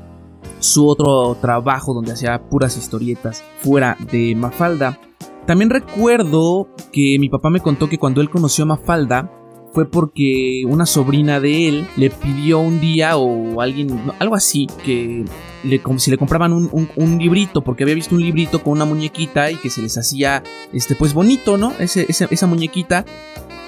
su 0.59 0.89
otro 0.89 1.37
trabajo 1.41 1.95
donde 1.95 2.13
hacía 2.13 2.49
puras 2.49 2.77
historietas 2.77 3.45
fuera 3.59 3.97
de 4.11 4.35
Mafalda. 4.35 4.99
También 5.47 5.71
recuerdo 5.71 6.69
que 6.93 7.19
mi 7.21 7.29
papá 7.29 7.51
me 7.51 7.61
contó 7.61 7.89
que 7.89 7.99
cuando 7.99 8.21
él 8.21 8.31
conoció 8.31 8.65
a 8.65 8.69
Mafalda, 8.69 9.31
fue 9.73 9.89
porque 9.89 10.63
una 10.67 10.87
sobrina 10.87 11.41
de 11.41 11.69
él 11.69 11.87
le 11.97 12.11
pidió 12.11 12.59
un 12.61 12.81
día 12.81 13.17
o 13.17 13.61
alguien, 13.61 14.11
algo 14.19 14.35
así, 14.35 14.67
que 14.85 15.25
le, 15.65 15.81
como 15.81 15.99
si 15.99 16.11
le 16.11 16.19
compraban 16.19 16.53
un, 16.53 17.19
librito, 17.19 17.63
porque 17.63 17.85
había 17.85 17.95
visto 17.95 18.15
un 18.15 18.23
librito 18.23 18.63
con 18.63 18.75
una 18.75 18.85
muñequita 18.85 19.51
y 19.51 19.57
que 19.57 19.71
se 19.71 19.83
les 19.83 19.99
hacía, 19.99 20.43
este, 20.73 20.95
pues 20.95 21.13
bonito, 21.13 21.59
¿no? 21.59 21.73
Ese, 21.79 22.07
esa, 22.09 22.47
muñequita 22.47 23.05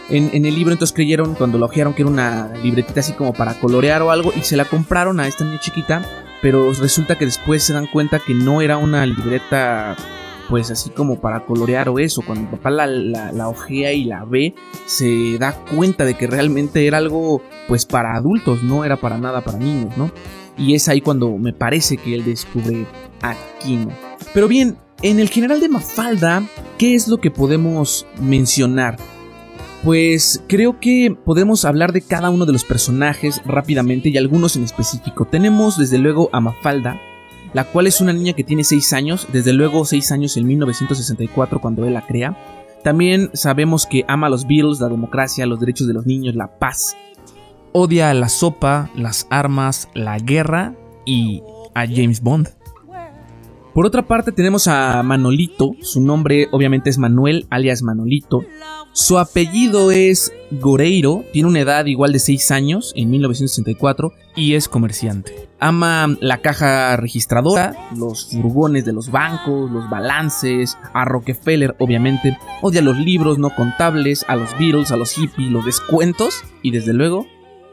en, 0.09 0.31
en, 0.33 0.47
el 0.47 0.55
libro, 0.55 0.73
entonces 0.73 0.95
creyeron 0.95 1.35
cuando 1.35 1.59
lo 1.59 1.67
ojearon 1.67 1.95
que 1.95 2.03
era 2.03 2.11
una 2.11 2.53
libretita 2.63 3.01
así 3.01 3.13
como 3.13 3.33
para 3.33 3.61
colorear 3.61 4.01
o 4.03 4.11
algo 4.11 4.33
y 4.35 4.43
se 4.43 4.57
la 4.57 4.65
compraron 4.65 5.21
a 5.21 5.27
esta 5.29 5.45
niña 5.45 5.61
chiquita, 5.61 6.03
pero 6.41 6.73
resulta 6.73 7.19
que 7.19 7.27
después 7.27 7.63
se 7.63 7.73
dan 7.73 7.87
cuenta 7.87 8.19
que 8.19 8.35
no 8.35 8.63
era 8.63 8.77
una 8.77 9.05
libreta 9.05 9.97
pues 10.49 10.71
así 10.71 10.91
como 10.91 11.21
para 11.21 11.45
colorear 11.45 11.89
o 11.89 11.99
eso. 11.99 12.23
Cuando 12.23 12.51
papá 12.51 12.71
la, 12.71 12.87
la, 12.87 13.49
ojea 13.49 13.93
y 13.93 14.05
la 14.05 14.25
ve, 14.25 14.55
se 14.87 15.39
da 15.39 15.53
cuenta 15.53 16.05
de 16.05 16.15
que 16.15 16.27
realmente 16.27 16.87
era 16.87 16.99
algo 16.99 17.43
pues 17.67 17.87
para 17.87 18.15
adultos, 18.15 18.63
no 18.63 18.85
era 18.85 18.97
para 18.97 19.19
nada 19.19 19.43
para 19.43 19.59
niños, 19.59 19.97
¿no? 19.97 20.11
Y 20.57 20.75
es 20.75 20.89
ahí 20.89 21.01
cuando 21.01 21.37
me 21.39 21.53
parece 21.53 21.97
que 21.97 22.15
él 22.15 22.25
descubre 22.25 22.87
a 23.23 23.37
Kino. 23.63 23.91
Pero 24.35 24.49
bien, 24.49 24.77
en 25.03 25.21
el 25.21 25.29
general 25.29 25.61
de 25.61 25.69
Mafalda, 25.69 26.43
¿qué 26.79 26.95
es 26.95 27.07
lo 27.07 27.19
que 27.19 27.31
podemos 27.31 28.07
mencionar? 28.21 28.97
Pues 29.85 30.43
creo 30.49 30.81
que 30.81 31.17
podemos 31.25 31.65
hablar 31.65 31.93
de 31.93 32.03
cada 32.03 32.31
uno 32.31 32.47
de 32.47 32.53
los 32.53 32.65
personajes 32.65 33.41
rápidamente 33.47 34.09
y 34.09 34.17
algunos 34.17 34.57
en 34.57 34.65
específico. 34.65 35.25
Tenemos 35.25 35.79
desde 35.79 35.99
luego 35.99 36.31
a 36.33 36.41
Mafalda, 36.41 37.01
la 37.53 37.65
cual 37.65 37.87
es 37.87 38.01
una 38.01 38.13
niña 38.13 38.33
que 38.33 38.45
tiene 38.45 38.65
6 38.65 38.93
años, 38.93 39.27
desde 39.33 39.53
luego 39.53 39.85
6 39.85 40.13
años 40.13 40.37
en 40.37 40.47
1964 40.47 41.61
cuando 41.61 41.85
él 41.85 41.95
la 41.95 42.07
crea. 42.07 42.37
También 42.85 43.31
sabemos 43.33 43.87
que 43.87 44.05
ama 44.09 44.29
a 44.29 44.31
los 44.31 44.47
Beatles, 44.47 44.81
la 44.81 44.89
democracia, 44.89 45.47
los 45.47 45.61
derechos 45.61 45.87
de 45.87 45.95
los 45.95 46.07
niños, 46.07 46.35
la 46.35 46.59
paz. 46.59 46.97
Odia 47.73 48.15
la 48.15 48.29
sopa, 48.29 48.91
las 48.95 49.27
armas, 49.31 49.89
la 49.95 50.19
guerra 50.19 50.75
y 51.05 51.43
a 51.75 51.87
James 51.87 52.23
Bond. 52.23 52.49
Por 53.75 53.87
otra 53.87 54.03
parte 54.07 54.33
tenemos 54.33 54.67
a 54.67 55.03
Manolito, 55.03 55.73
su 55.83 56.01
nombre 56.01 56.49
obviamente 56.51 56.91
es 56.91 56.99
Manuel 56.99 57.47
alias 57.51 57.83
Manolito. 57.83 58.43
Su 58.93 59.19
apellido 59.19 59.91
es 59.91 60.33
Goreiro, 60.51 61.25
tiene 61.33 61.49
una 61.49 61.61
edad 61.61 61.87
igual 61.87 62.13
de 62.13 62.19
6 62.19 62.51
años, 62.51 62.93
en 62.97 63.11
1964, 63.11 64.13
y 64.35 64.55
es 64.55 64.69
comerciante. 64.69 65.49
Ama 65.61 66.17
la 66.21 66.39
caja 66.39 66.97
registradora, 66.97 67.77
los 67.97 68.27
furgones 68.31 68.85
de 68.85 68.93
los 68.93 69.11
bancos, 69.11 69.71
los 69.71 69.89
balances, 69.91 70.77
a 70.95 71.05
Rockefeller 71.05 71.77
obviamente, 71.79 72.39
odia 72.63 72.83
los 72.83 72.99
libros 72.99 73.39
no 73.39 73.55
contables, 73.55 74.25
a 74.29 74.37
los 74.37 74.51
Beatles, 74.59 74.91
a 74.91 74.97
los 74.97 75.13
hippies, 75.13 75.51
los 75.51 75.65
descuentos 75.65 76.43
y 76.63 76.71
desde 76.71 76.93
luego 76.93 77.27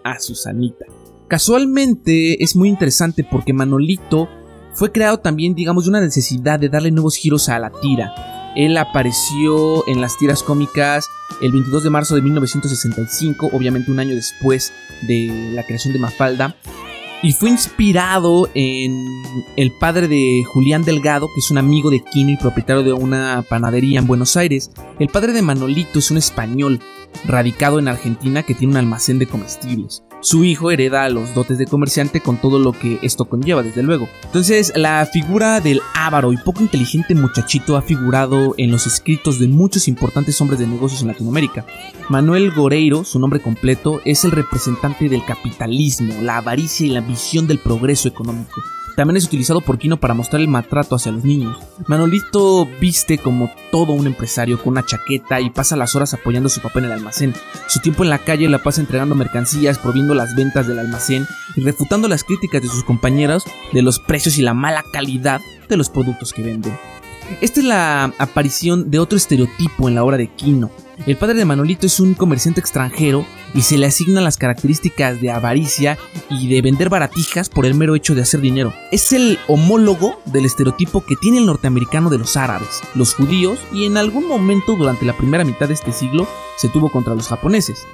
a 0.03 0.19
Susanita. 0.19 0.85
Casualmente 1.27 2.43
es 2.43 2.55
muy 2.55 2.69
interesante 2.69 3.23
porque 3.23 3.53
Manolito 3.53 4.29
fue 4.73 4.91
creado 4.91 5.19
también, 5.19 5.55
digamos, 5.55 5.85
de 5.85 5.89
una 5.89 6.01
necesidad 6.01 6.59
de 6.59 6.69
darle 6.69 6.91
nuevos 6.91 7.15
giros 7.15 7.49
a 7.49 7.57
la 7.57 7.71
tira. 7.71 8.34
Él 8.55 8.77
apareció 8.77 9.87
en 9.87 10.01
las 10.01 10.17
tiras 10.17 10.41
cómicas 10.41 11.09
el 11.41 11.51
22 11.51 11.83
de 11.83 11.89
marzo 11.89 12.15
de 12.15 12.21
1965, 12.21 13.49
obviamente 13.51 13.91
un 13.91 13.99
año 13.99 14.15
después 14.15 14.73
de 15.01 15.51
la 15.53 15.63
creación 15.63 15.93
de 15.93 15.99
Mafalda, 15.99 16.55
y 17.21 17.33
fue 17.33 17.49
inspirado 17.49 18.49
en 18.53 19.23
el 19.55 19.71
padre 19.71 20.07
de 20.07 20.43
Julián 20.45 20.83
Delgado, 20.83 21.27
que 21.33 21.39
es 21.39 21.51
un 21.51 21.57
amigo 21.57 21.89
de 21.89 22.03
Kino 22.03 22.31
y 22.31 22.37
propietario 22.37 22.83
de 22.83 22.93
una 22.93 23.43
panadería 23.47 23.99
en 23.99 24.07
Buenos 24.07 24.37
Aires. 24.37 24.71
El 24.99 25.09
padre 25.09 25.33
de 25.33 25.41
Manolito 25.41 25.99
es 25.99 26.11
un 26.11 26.17
español 26.17 26.79
radicado 27.25 27.79
en 27.79 27.87
Argentina 27.87 28.43
que 28.43 28.53
tiene 28.53 28.73
un 28.73 28.77
almacén 28.77 29.19
de 29.19 29.27
comestibles 29.27 30.05
su 30.25 30.43
hijo 30.43 30.71
hereda 30.71 31.07
los 31.09 31.35
dotes 31.35 31.59
de 31.59 31.67
comerciante 31.67 32.19
con 32.19 32.37
todo 32.37 32.57
lo 32.57 32.71
que 32.71 32.97
esto 33.03 33.25
conlleva, 33.25 33.61
desde 33.61 33.83
luego. 33.83 34.09
Entonces, 34.23 34.73
la 34.75 35.05
figura 35.05 35.61
del 35.61 35.81
avaro 35.93 36.33
y 36.33 36.37
poco 36.37 36.61
inteligente 36.61 37.13
muchachito 37.13 37.77
ha 37.77 37.83
figurado 37.83 38.55
en 38.57 38.71
los 38.71 38.87
escritos 38.87 39.37
de 39.37 39.47
muchos 39.47 39.87
importantes 39.87 40.41
hombres 40.41 40.59
de 40.59 40.65
negocios 40.65 41.01
en 41.03 41.09
Latinoamérica. 41.09 41.65
Manuel 42.09 42.51
Goreiro, 42.51 43.03
su 43.03 43.19
nombre 43.19 43.39
completo, 43.39 44.01
es 44.03 44.25
el 44.25 44.31
representante 44.31 45.09
del 45.09 45.23
capitalismo, 45.23 46.15
la 46.23 46.37
avaricia 46.37 46.87
y 46.87 46.89
la 46.89 47.01
visión 47.05 47.47
del 47.47 47.59
progreso 47.59 48.07
económico. 48.07 48.61
También 48.95 49.17
es 49.17 49.25
utilizado 49.25 49.59
por 49.59 49.77
Kino 49.77 49.97
para 49.97 50.13
mostrar 50.13 50.41
el 50.41 50.47
maltrato 50.47 50.95
hacia 50.95 51.11
los 51.11 51.25
niños. 51.25 51.57
Manolito 51.87 52.65
viste 52.79 53.17
como 53.17 53.51
todo 53.69 53.91
un 53.91 54.07
empresario 54.07 54.57
con 54.57 54.71
una 54.71 54.85
chaqueta 54.85 55.41
y 55.41 55.49
pasa 55.49 55.75
las 55.75 55.95
horas 55.95 56.13
apoyando 56.13 56.47
su 56.47 56.61
papá 56.61 56.79
en 56.79 56.85
el 56.85 56.93
almacén. 56.93 57.33
Su 57.67 57.81
tiempo 57.81 58.03
en 58.03 58.09
la 58.09 58.19
calle 58.19 58.47
la 58.47 58.63
pasa 58.63 58.79
entregando 58.79 59.13
mercancías, 59.13 59.79
proviendo 59.79 60.13
las 60.13 60.33
ventas 60.35 60.65
del 60.65 60.79
almacén 60.79 61.27
y 61.57 61.61
refutando 61.61 62.07
las 62.07 62.23
críticas 62.23 62.61
de 62.61 62.69
sus 62.69 62.85
compañeros 62.85 63.43
de 63.73 63.81
los 63.81 63.99
precios 63.99 64.37
y 64.37 64.41
la 64.41 64.53
mala 64.53 64.85
calidad 64.93 65.41
de 65.67 65.75
los 65.75 65.89
productos 65.89 66.31
que 66.31 66.43
venden. 66.43 66.77
Esta 67.41 67.59
es 67.59 67.65
la 67.65 68.13
aparición 68.17 68.91
de 68.91 68.99
otro 68.99 69.17
estereotipo 69.17 69.89
en 69.89 69.95
la 69.95 70.05
obra 70.05 70.15
de 70.15 70.27
Kino. 70.27 70.71
El 71.05 71.17
padre 71.17 71.35
de 71.35 71.45
Manolito 71.45 71.85
es 71.85 71.99
un 71.99 72.13
comerciante 72.13 72.61
extranjero 72.61 73.25
y 73.53 73.61
se 73.61 73.77
le 73.77 73.85
asignan 73.85 74.23
las 74.23 74.37
características 74.37 75.21
de 75.21 75.29
avaricia 75.29 75.99
y 76.29 76.47
de 76.47 76.61
vender 76.61 76.89
baratijas 76.89 77.49
por 77.49 77.65
el 77.65 77.75
mero 77.75 77.95
hecho 77.95 78.15
de 78.15 78.21
hacer 78.21 78.39
dinero. 78.39 78.73
Es 78.91 79.11
el 79.11 79.37
homólogo 79.47 80.19
del 80.25 80.45
estereotipo 80.45 81.05
que 81.05 81.15
tiene 81.17 81.37
el 81.39 81.45
norteamericano 81.45 82.09
de 82.09 82.17
los 82.17 82.37
árabes, 82.37 82.81
los 82.95 83.13
judíos 83.13 83.59
y 83.71 83.85
en 83.85 83.97
algún 83.97 84.27
momento 84.27 84.75
durante 84.75 85.05
la 85.05 85.15
primera 85.15 85.43
mitad 85.43 85.67
de 85.67 85.75
este 85.75 85.91
siglo 85.91 86.27
se 86.57 86.69
tuvo 86.69 86.89
contra 86.89 87.13
los 87.13 87.27
japoneses. 87.27 87.85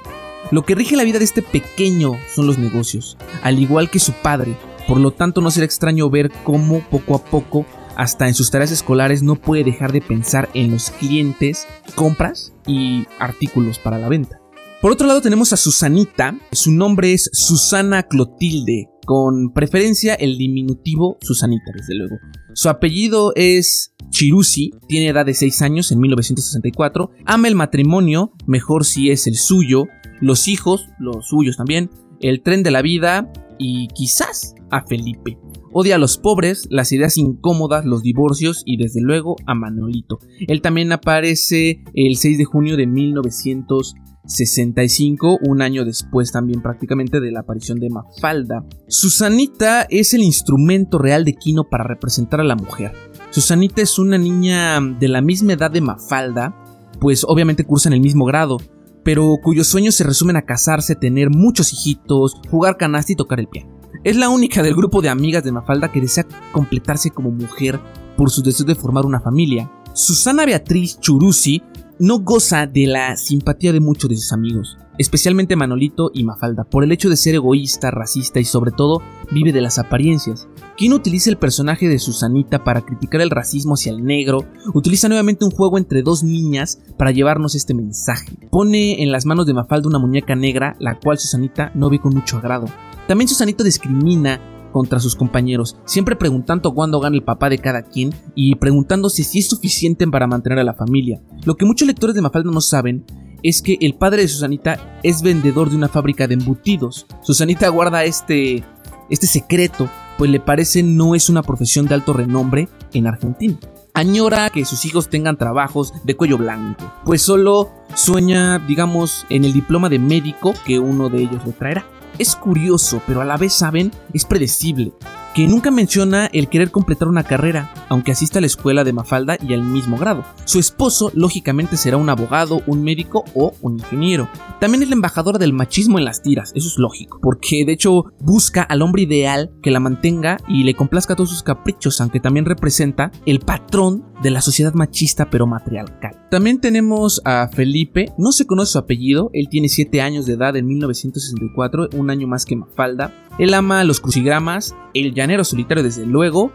Lo 0.50 0.64
que 0.64 0.74
rige 0.74 0.96
la 0.96 1.04
vida 1.04 1.18
de 1.18 1.24
este 1.24 1.42
pequeño 1.42 2.12
son 2.34 2.46
los 2.46 2.56
negocios, 2.56 3.18
al 3.42 3.58
igual 3.58 3.90
que 3.90 3.98
su 3.98 4.12
padre, 4.12 4.56
por 4.86 4.98
lo 4.98 5.10
tanto 5.10 5.40
no 5.40 5.50
será 5.50 5.66
extraño 5.66 6.08
ver 6.08 6.30
cómo 6.44 6.80
poco 6.80 7.16
a 7.16 7.24
poco 7.24 7.66
hasta 7.96 8.28
en 8.28 8.34
sus 8.34 8.50
tareas 8.50 8.70
escolares 8.70 9.22
no 9.22 9.36
puede 9.36 9.64
dejar 9.64 9.92
de 9.92 10.00
pensar 10.00 10.48
en 10.54 10.70
los 10.70 10.90
clientes, 10.90 11.66
compras 11.94 12.52
y 12.66 13.06
artículos 13.18 13.78
para 13.78 13.98
la 13.98 14.08
venta. 14.08 14.40
Por 14.80 14.92
otro 14.92 15.06
lado 15.06 15.20
tenemos 15.20 15.52
a 15.52 15.56
Susanita, 15.56 16.36
su 16.50 16.72
nombre 16.72 17.12
es 17.12 17.30
Susana 17.32 18.02
Clotilde 18.02 18.88
con 19.06 19.52
preferencia 19.52 20.14
el 20.14 20.38
diminutivo 20.38 21.18
Susanita, 21.20 21.70
desde 21.76 21.94
luego. 21.94 22.16
Su 22.54 22.68
apellido 22.68 23.32
es 23.34 23.94
Chirusi, 24.10 24.72
tiene 24.88 25.08
edad 25.08 25.26
de 25.26 25.34
6 25.34 25.62
años 25.62 25.92
en 25.92 26.00
1964, 26.00 27.10
ama 27.24 27.48
el 27.48 27.54
matrimonio, 27.54 28.32
mejor 28.46 28.84
si 28.84 29.10
es 29.10 29.26
el 29.26 29.36
suyo, 29.36 29.86
los 30.20 30.48
hijos, 30.48 30.88
los 30.98 31.28
suyos 31.28 31.56
también, 31.56 31.90
el 32.20 32.42
tren 32.42 32.62
de 32.62 32.70
la 32.70 32.82
vida 32.82 33.32
y 33.58 33.88
quizás 33.88 34.54
a 34.70 34.84
Felipe. 34.86 35.38
Odia 35.74 35.94
a 35.94 35.98
los 35.98 36.18
pobres, 36.18 36.68
las 36.70 36.92
ideas 36.92 37.16
incómodas, 37.16 37.86
los 37.86 38.02
divorcios 38.02 38.62
y 38.66 38.76
desde 38.76 39.00
luego 39.00 39.36
a 39.46 39.54
Manolito. 39.54 40.18
Él 40.46 40.60
también 40.60 40.92
aparece 40.92 41.82
el 41.94 42.16
6 42.16 42.36
de 42.36 42.44
junio 42.44 42.76
de 42.76 42.86
1965, 42.86 45.38
un 45.40 45.62
año 45.62 45.86
después 45.86 46.30
también 46.30 46.60
prácticamente 46.60 47.20
de 47.20 47.32
la 47.32 47.40
aparición 47.40 47.80
de 47.80 47.88
Mafalda. 47.88 48.66
Susanita 48.86 49.86
es 49.88 50.12
el 50.12 50.22
instrumento 50.22 50.98
real 50.98 51.24
de 51.24 51.32
Kino 51.32 51.64
para 51.64 51.84
representar 51.84 52.42
a 52.42 52.44
la 52.44 52.56
mujer. 52.56 52.92
Susanita 53.30 53.80
es 53.80 53.98
una 53.98 54.18
niña 54.18 54.78
de 54.78 55.08
la 55.08 55.22
misma 55.22 55.54
edad 55.54 55.70
de 55.70 55.80
Mafalda, 55.80 56.54
pues 57.00 57.24
obviamente 57.26 57.64
cursan 57.64 57.94
el 57.94 58.02
mismo 58.02 58.26
grado, 58.26 58.58
pero 59.04 59.36
cuyos 59.42 59.68
sueños 59.68 59.94
se 59.94 60.04
resumen 60.04 60.36
a 60.36 60.42
casarse, 60.42 60.96
tener 60.96 61.30
muchos 61.30 61.72
hijitos, 61.72 62.34
jugar 62.50 62.76
canasta 62.76 63.12
y 63.12 63.16
tocar 63.16 63.40
el 63.40 63.48
piano. 63.48 63.80
Es 64.04 64.16
la 64.16 64.28
única 64.28 64.64
del 64.64 64.74
grupo 64.74 65.00
de 65.00 65.08
amigas 65.08 65.44
de 65.44 65.52
Mafalda 65.52 65.92
que 65.92 66.00
desea 66.00 66.26
completarse 66.50 67.10
como 67.10 67.30
mujer 67.30 67.78
por 68.16 68.30
su 68.30 68.42
deseo 68.42 68.66
de 68.66 68.74
formar 68.74 69.06
una 69.06 69.20
familia. 69.20 69.70
Susana 69.94 70.44
Beatriz 70.44 70.98
Churusi 70.98 71.62
no 72.02 72.18
goza 72.18 72.66
de 72.66 72.88
la 72.88 73.16
simpatía 73.16 73.72
de 73.72 73.78
muchos 73.78 74.10
de 74.10 74.16
sus 74.16 74.32
amigos, 74.32 74.76
especialmente 74.98 75.54
Manolito 75.54 76.10
y 76.12 76.24
Mafalda, 76.24 76.64
por 76.64 76.82
el 76.82 76.90
hecho 76.90 77.08
de 77.08 77.16
ser 77.16 77.36
egoísta, 77.36 77.92
racista 77.92 78.40
y 78.40 78.44
sobre 78.44 78.72
todo 78.72 79.00
vive 79.30 79.52
de 79.52 79.60
las 79.60 79.78
apariencias. 79.78 80.48
Quien 80.76 80.94
utiliza 80.94 81.30
el 81.30 81.36
personaje 81.36 81.88
de 81.88 82.00
Susanita 82.00 82.64
para 82.64 82.80
criticar 82.80 83.20
el 83.20 83.30
racismo 83.30 83.74
hacia 83.74 83.92
el 83.92 84.04
negro, 84.04 84.44
utiliza 84.74 85.06
nuevamente 85.06 85.44
un 85.44 85.52
juego 85.52 85.78
entre 85.78 86.02
dos 86.02 86.24
niñas 86.24 86.80
para 86.98 87.12
llevarnos 87.12 87.54
este 87.54 87.72
mensaje. 87.72 88.32
Pone 88.50 89.00
en 89.00 89.12
las 89.12 89.24
manos 89.24 89.46
de 89.46 89.54
Mafalda 89.54 89.86
una 89.86 90.00
muñeca 90.00 90.34
negra, 90.34 90.74
la 90.80 90.98
cual 90.98 91.20
Susanita 91.20 91.70
no 91.76 91.88
ve 91.88 92.00
con 92.00 92.14
mucho 92.14 92.38
agrado. 92.38 92.66
También 93.06 93.28
Susanito 93.28 93.62
discrimina 93.62 94.40
contra 94.72 94.98
sus 94.98 95.14
compañeros, 95.14 95.76
siempre 95.84 96.16
preguntando 96.16 96.74
cuándo 96.74 96.98
gana 96.98 97.16
el 97.16 97.22
papá 97.22 97.48
de 97.48 97.58
cada 97.58 97.82
quien 97.82 98.12
y 98.34 98.56
preguntándose 98.56 99.22
si 99.22 99.38
es 99.38 99.48
suficiente 99.48 100.06
para 100.08 100.26
mantener 100.26 100.58
a 100.58 100.64
la 100.64 100.74
familia. 100.74 101.20
Lo 101.44 101.56
que 101.56 101.66
muchos 101.66 101.86
lectores 101.86 102.16
de 102.16 102.22
Mafalda 102.22 102.50
no 102.50 102.60
saben 102.60 103.04
es 103.42 103.62
que 103.62 103.76
el 103.80 103.94
padre 103.94 104.22
de 104.22 104.28
Susanita 104.28 105.00
es 105.02 105.22
vendedor 105.22 105.70
de 105.70 105.76
una 105.76 105.88
fábrica 105.88 106.26
de 106.26 106.34
embutidos. 106.34 107.06
Susanita 107.22 107.68
guarda 107.68 108.04
este, 108.04 108.64
este 109.10 109.26
secreto, 109.26 109.88
pues 110.18 110.30
le 110.30 110.40
parece 110.40 110.82
no 110.82 111.14
es 111.14 111.28
una 111.28 111.42
profesión 111.42 111.86
de 111.86 111.94
alto 111.94 112.12
renombre 112.12 112.68
en 112.92 113.06
Argentina. 113.06 113.58
Añora 113.94 114.48
que 114.48 114.64
sus 114.64 114.86
hijos 114.86 115.08
tengan 115.08 115.36
trabajos 115.36 115.92
de 116.04 116.16
cuello 116.16 116.38
blanco, 116.38 116.90
pues 117.04 117.20
solo 117.20 117.70
sueña, 117.94 118.58
digamos, 118.58 119.26
en 119.28 119.44
el 119.44 119.52
diploma 119.52 119.90
de 119.90 119.98
médico 119.98 120.54
que 120.64 120.78
uno 120.78 121.10
de 121.10 121.22
ellos 121.22 121.44
le 121.44 121.52
traerá. 121.52 121.84
Es 122.18 122.36
curioso, 122.36 123.00
pero 123.06 123.22
a 123.22 123.24
la 123.24 123.36
vez 123.36 123.54
saben, 123.54 123.90
es 124.12 124.24
predecible, 124.24 124.92
que 125.34 125.46
nunca 125.46 125.70
menciona 125.70 126.26
el 126.26 126.48
querer 126.48 126.70
completar 126.70 127.08
una 127.08 127.24
carrera, 127.24 127.72
aunque 127.92 128.12
asista 128.12 128.38
a 128.38 128.40
la 128.40 128.46
escuela 128.46 128.84
de 128.84 128.94
Mafalda 128.94 129.36
y 129.46 129.52
al 129.52 129.62
mismo 129.62 129.98
grado. 129.98 130.24
Su 130.46 130.58
esposo, 130.58 131.12
lógicamente, 131.14 131.76
será 131.76 131.98
un 131.98 132.08
abogado, 132.08 132.62
un 132.66 132.82
médico 132.82 133.24
o 133.34 133.54
un 133.60 133.74
ingeniero. 133.74 134.30
También 134.60 134.82
es 134.82 134.88
la 134.88 134.94
embajadora 134.94 135.38
del 135.38 135.52
machismo 135.52 135.98
en 135.98 136.06
las 136.06 136.22
tiras, 136.22 136.52
eso 136.54 136.68
es 136.68 136.78
lógico, 136.78 137.18
porque 137.20 137.64
de 137.66 137.72
hecho 137.72 138.06
busca 138.18 138.62
al 138.62 138.80
hombre 138.80 139.02
ideal 139.02 139.50
que 139.62 139.70
la 139.70 139.80
mantenga 139.80 140.38
y 140.48 140.64
le 140.64 140.74
complazca 140.74 141.16
todos 141.16 141.28
sus 141.28 141.42
caprichos, 141.42 142.00
aunque 142.00 142.20
también 142.20 142.46
representa 142.46 143.12
el 143.26 143.40
patrón 143.40 144.06
de 144.22 144.30
la 144.30 144.40
sociedad 144.40 144.72
machista 144.72 145.28
pero 145.28 145.46
matriarcal. 145.46 146.16
También 146.30 146.60
tenemos 146.60 147.20
a 147.26 147.48
Felipe, 147.48 148.12
no 148.16 148.32
se 148.32 148.46
conoce 148.46 148.72
su 148.72 148.78
apellido, 148.78 149.28
él 149.34 149.48
tiene 149.50 149.68
7 149.68 150.00
años 150.00 150.24
de 150.24 150.34
edad 150.34 150.56
en 150.56 150.66
1964, 150.66 151.90
un 151.94 152.08
año 152.08 152.26
más 152.26 152.46
que 152.46 152.56
Mafalda. 152.56 153.12
Él 153.38 153.52
ama 153.52 153.84
los 153.84 154.00
crucigramas, 154.00 154.74
el 154.94 155.12
llanero 155.12 155.44
solitario 155.44 155.82
desde 155.82 156.06
luego, 156.06 156.52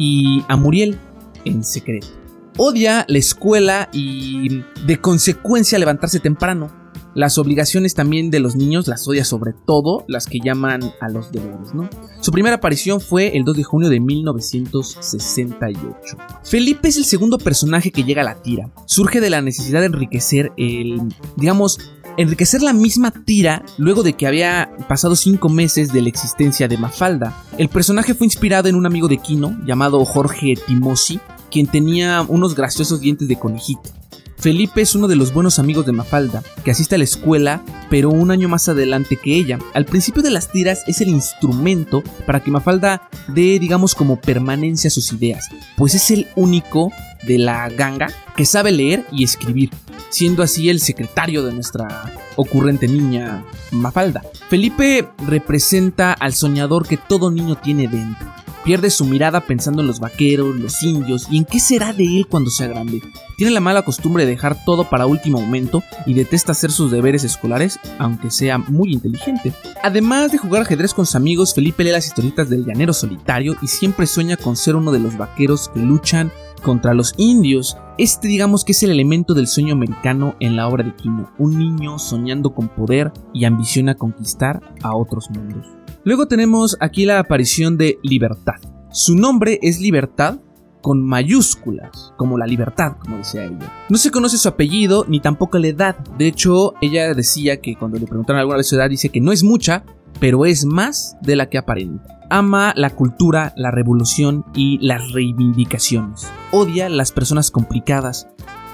y 0.00 0.42
a 0.48 0.56
Muriel 0.56 0.98
en 1.44 1.62
secreto. 1.62 2.08
Odia 2.56 3.04
la 3.06 3.18
escuela 3.18 3.88
y 3.92 4.62
de 4.86 5.00
consecuencia 5.00 5.78
levantarse 5.78 6.18
temprano. 6.20 6.72
Las 7.14 7.38
obligaciones 7.38 7.94
también 7.94 8.30
de 8.30 8.40
los 8.40 8.56
niños 8.56 8.88
las 8.88 9.06
odia 9.06 9.26
sobre 9.26 9.52
todo 9.52 10.06
las 10.08 10.26
que 10.26 10.38
llaman 10.42 10.80
a 11.00 11.10
los 11.10 11.30
deberes, 11.32 11.74
¿no? 11.74 11.90
Su 12.20 12.32
primera 12.32 12.56
aparición 12.56 12.98
fue 13.00 13.36
el 13.36 13.44
2 13.44 13.58
de 13.58 13.64
junio 13.64 13.90
de 13.90 14.00
1968. 14.00 16.16
Felipe 16.44 16.88
es 16.88 16.96
el 16.96 17.04
segundo 17.04 17.36
personaje 17.36 17.92
que 17.92 18.04
llega 18.04 18.22
a 18.22 18.24
la 18.24 18.40
tira. 18.40 18.72
Surge 18.86 19.20
de 19.20 19.28
la 19.28 19.42
necesidad 19.42 19.80
de 19.80 19.86
enriquecer 19.86 20.52
el, 20.56 21.02
digamos, 21.36 21.78
enriquecer 22.16 22.62
la 22.62 22.72
misma 22.72 23.10
tira 23.10 23.64
luego 23.78 24.02
de 24.02 24.14
que 24.14 24.26
había 24.26 24.70
pasado 24.88 25.16
cinco 25.16 25.48
meses 25.48 25.92
de 25.92 26.02
la 26.02 26.08
existencia 26.08 26.68
de 26.68 26.78
Mafalda. 26.78 27.34
El 27.58 27.68
personaje 27.68 28.14
fue 28.14 28.26
inspirado 28.26 28.68
en 28.68 28.74
un 28.74 28.86
amigo 28.86 29.08
de 29.08 29.18
Kino 29.18 29.58
llamado 29.64 30.04
Jorge 30.04 30.54
Timosi, 30.66 31.20
quien 31.50 31.66
tenía 31.66 32.22
unos 32.22 32.54
graciosos 32.54 33.00
dientes 33.00 33.28
de 33.28 33.38
conejito. 33.38 33.99
Felipe 34.40 34.80
es 34.80 34.94
uno 34.94 35.06
de 35.06 35.16
los 35.16 35.34
buenos 35.34 35.58
amigos 35.58 35.84
de 35.84 35.92
Mafalda, 35.92 36.42
que 36.64 36.70
asiste 36.70 36.94
a 36.94 36.98
la 36.98 37.04
escuela, 37.04 37.62
pero 37.90 38.08
un 38.08 38.30
año 38.30 38.48
más 38.48 38.70
adelante 38.70 39.16
que 39.16 39.36
ella. 39.36 39.58
Al 39.74 39.84
principio 39.84 40.22
de 40.22 40.30
las 40.30 40.50
tiras 40.50 40.82
es 40.86 41.02
el 41.02 41.10
instrumento 41.10 42.02
para 42.24 42.40
que 42.40 42.50
Mafalda 42.50 43.10
dé, 43.28 43.58
digamos, 43.58 43.94
como 43.94 44.18
permanencia 44.18 44.88
a 44.88 44.90
sus 44.92 45.12
ideas, 45.12 45.44
pues 45.76 45.94
es 45.94 46.10
el 46.10 46.26
único 46.36 46.90
de 47.26 47.36
la 47.36 47.68
ganga 47.68 48.08
que 48.34 48.46
sabe 48.46 48.72
leer 48.72 49.04
y 49.12 49.24
escribir, 49.24 49.70
siendo 50.08 50.42
así 50.42 50.70
el 50.70 50.80
secretario 50.80 51.44
de 51.44 51.52
nuestra 51.52 52.10
ocurrente 52.36 52.88
niña 52.88 53.44
Mafalda. 53.72 54.22
Felipe 54.48 55.06
representa 55.26 56.14
al 56.14 56.32
soñador 56.32 56.88
que 56.88 56.96
todo 56.96 57.30
niño 57.30 57.56
tiene 57.56 57.88
dentro 57.88 58.39
Pierde 58.64 58.90
su 58.90 59.04
mirada 59.04 59.40
pensando 59.40 59.80
en 59.80 59.86
los 59.86 60.00
vaqueros, 60.00 60.56
los 60.56 60.82
indios 60.82 61.26
y 61.30 61.38
en 61.38 61.44
qué 61.44 61.60
será 61.60 61.92
de 61.92 62.04
él 62.04 62.26
cuando 62.28 62.50
sea 62.50 62.68
grande. 62.68 63.00
Tiene 63.36 63.52
la 63.52 63.60
mala 63.60 63.82
costumbre 63.82 64.26
de 64.26 64.32
dejar 64.32 64.64
todo 64.64 64.84
para 64.84 65.06
último 65.06 65.40
momento 65.40 65.82
y 66.04 66.12
detesta 66.12 66.52
hacer 66.52 66.70
sus 66.70 66.90
deberes 66.90 67.24
escolares, 67.24 67.80
aunque 67.98 68.30
sea 68.30 68.58
muy 68.58 68.92
inteligente. 68.92 69.52
Además 69.82 70.30
de 70.30 70.38
jugar 70.38 70.62
ajedrez 70.62 70.92
con 70.92 71.06
sus 71.06 71.14
amigos, 71.14 71.54
Felipe 71.54 71.84
lee 71.84 71.92
las 71.92 72.06
historietas 72.06 72.50
del 72.50 72.66
llanero 72.66 72.92
solitario 72.92 73.56
y 73.62 73.66
siempre 73.66 74.06
sueña 74.06 74.36
con 74.36 74.56
ser 74.56 74.76
uno 74.76 74.92
de 74.92 74.98
los 74.98 75.16
vaqueros 75.16 75.70
que 75.72 75.80
luchan 75.80 76.30
contra 76.62 76.92
los 76.92 77.14
indios. 77.16 77.78
Este 77.96 78.28
digamos 78.28 78.64
que 78.64 78.72
es 78.72 78.82
el 78.82 78.90
elemento 78.90 79.34
del 79.34 79.46
sueño 79.46 79.72
americano 79.72 80.36
en 80.40 80.56
la 80.56 80.68
obra 80.68 80.84
de 80.84 80.94
Kino, 80.94 81.30
un 81.38 81.58
niño 81.58 81.98
soñando 81.98 82.54
con 82.54 82.68
poder 82.68 83.12
y 83.32 83.44
ambiciona 83.44 83.94
conquistar 83.94 84.60
a 84.82 84.94
otros 84.94 85.30
mundos. 85.30 85.79
Luego 86.02 86.26
tenemos 86.26 86.78
aquí 86.80 87.04
la 87.04 87.18
aparición 87.18 87.76
de 87.76 87.98
Libertad. 88.02 88.54
Su 88.90 89.14
nombre 89.14 89.58
es 89.62 89.80
Libertad 89.80 90.40
con 90.80 91.02
mayúsculas, 91.02 92.14
como 92.16 92.38
la 92.38 92.46
libertad, 92.46 92.96
como 92.98 93.18
decía 93.18 93.44
ella. 93.44 93.70
No 93.90 93.98
se 93.98 94.10
conoce 94.10 94.38
su 94.38 94.48
apellido 94.48 95.04
ni 95.08 95.20
tampoco 95.20 95.58
la 95.58 95.68
edad. 95.68 95.98
De 96.16 96.26
hecho, 96.26 96.72
ella 96.80 97.12
decía 97.12 97.60
que 97.60 97.76
cuando 97.76 97.98
le 97.98 98.06
preguntaron 98.06 98.40
alguna 98.40 98.56
vez 98.56 98.68
su 98.68 98.76
edad, 98.76 98.88
dice 98.88 99.10
que 99.10 99.20
no 99.20 99.30
es 99.30 99.44
mucha, 99.44 99.84
pero 100.20 100.46
es 100.46 100.64
más 100.64 101.18
de 101.20 101.36
la 101.36 101.50
que 101.50 101.58
aparenta. 101.58 102.20
Ama 102.30 102.72
la 102.76 102.90
cultura, 102.90 103.52
la 103.56 103.70
revolución 103.70 104.46
y 104.54 104.78
las 104.78 105.12
reivindicaciones. 105.12 106.26
Odia 106.50 106.88
las 106.88 107.12
personas 107.12 107.50
complicadas, 107.50 108.26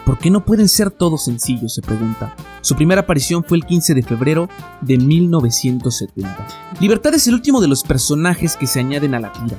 ¿Por 0.06 0.18
qué 0.18 0.30
no 0.30 0.44
pueden 0.44 0.68
ser 0.68 0.92
todos 0.92 1.24
sencillos? 1.24 1.74
se 1.74 1.82
pregunta. 1.82 2.36
Su 2.60 2.76
primera 2.76 3.00
aparición 3.00 3.42
fue 3.42 3.56
el 3.56 3.66
15 3.66 3.92
de 3.92 4.04
febrero 4.04 4.48
de 4.80 4.98
1970. 4.98 6.46
Libertad 6.80 7.12
es 7.14 7.26
el 7.26 7.34
último 7.34 7.60
de 7.60 7.66
los 7.66 7.82
personajes 7.82 8.56
que 8.56 8.68
se 8.68 8.78
añaden 8.78 9.16
a 9.16 9.20
la 9.20 9.32
tira. 9.32 9.58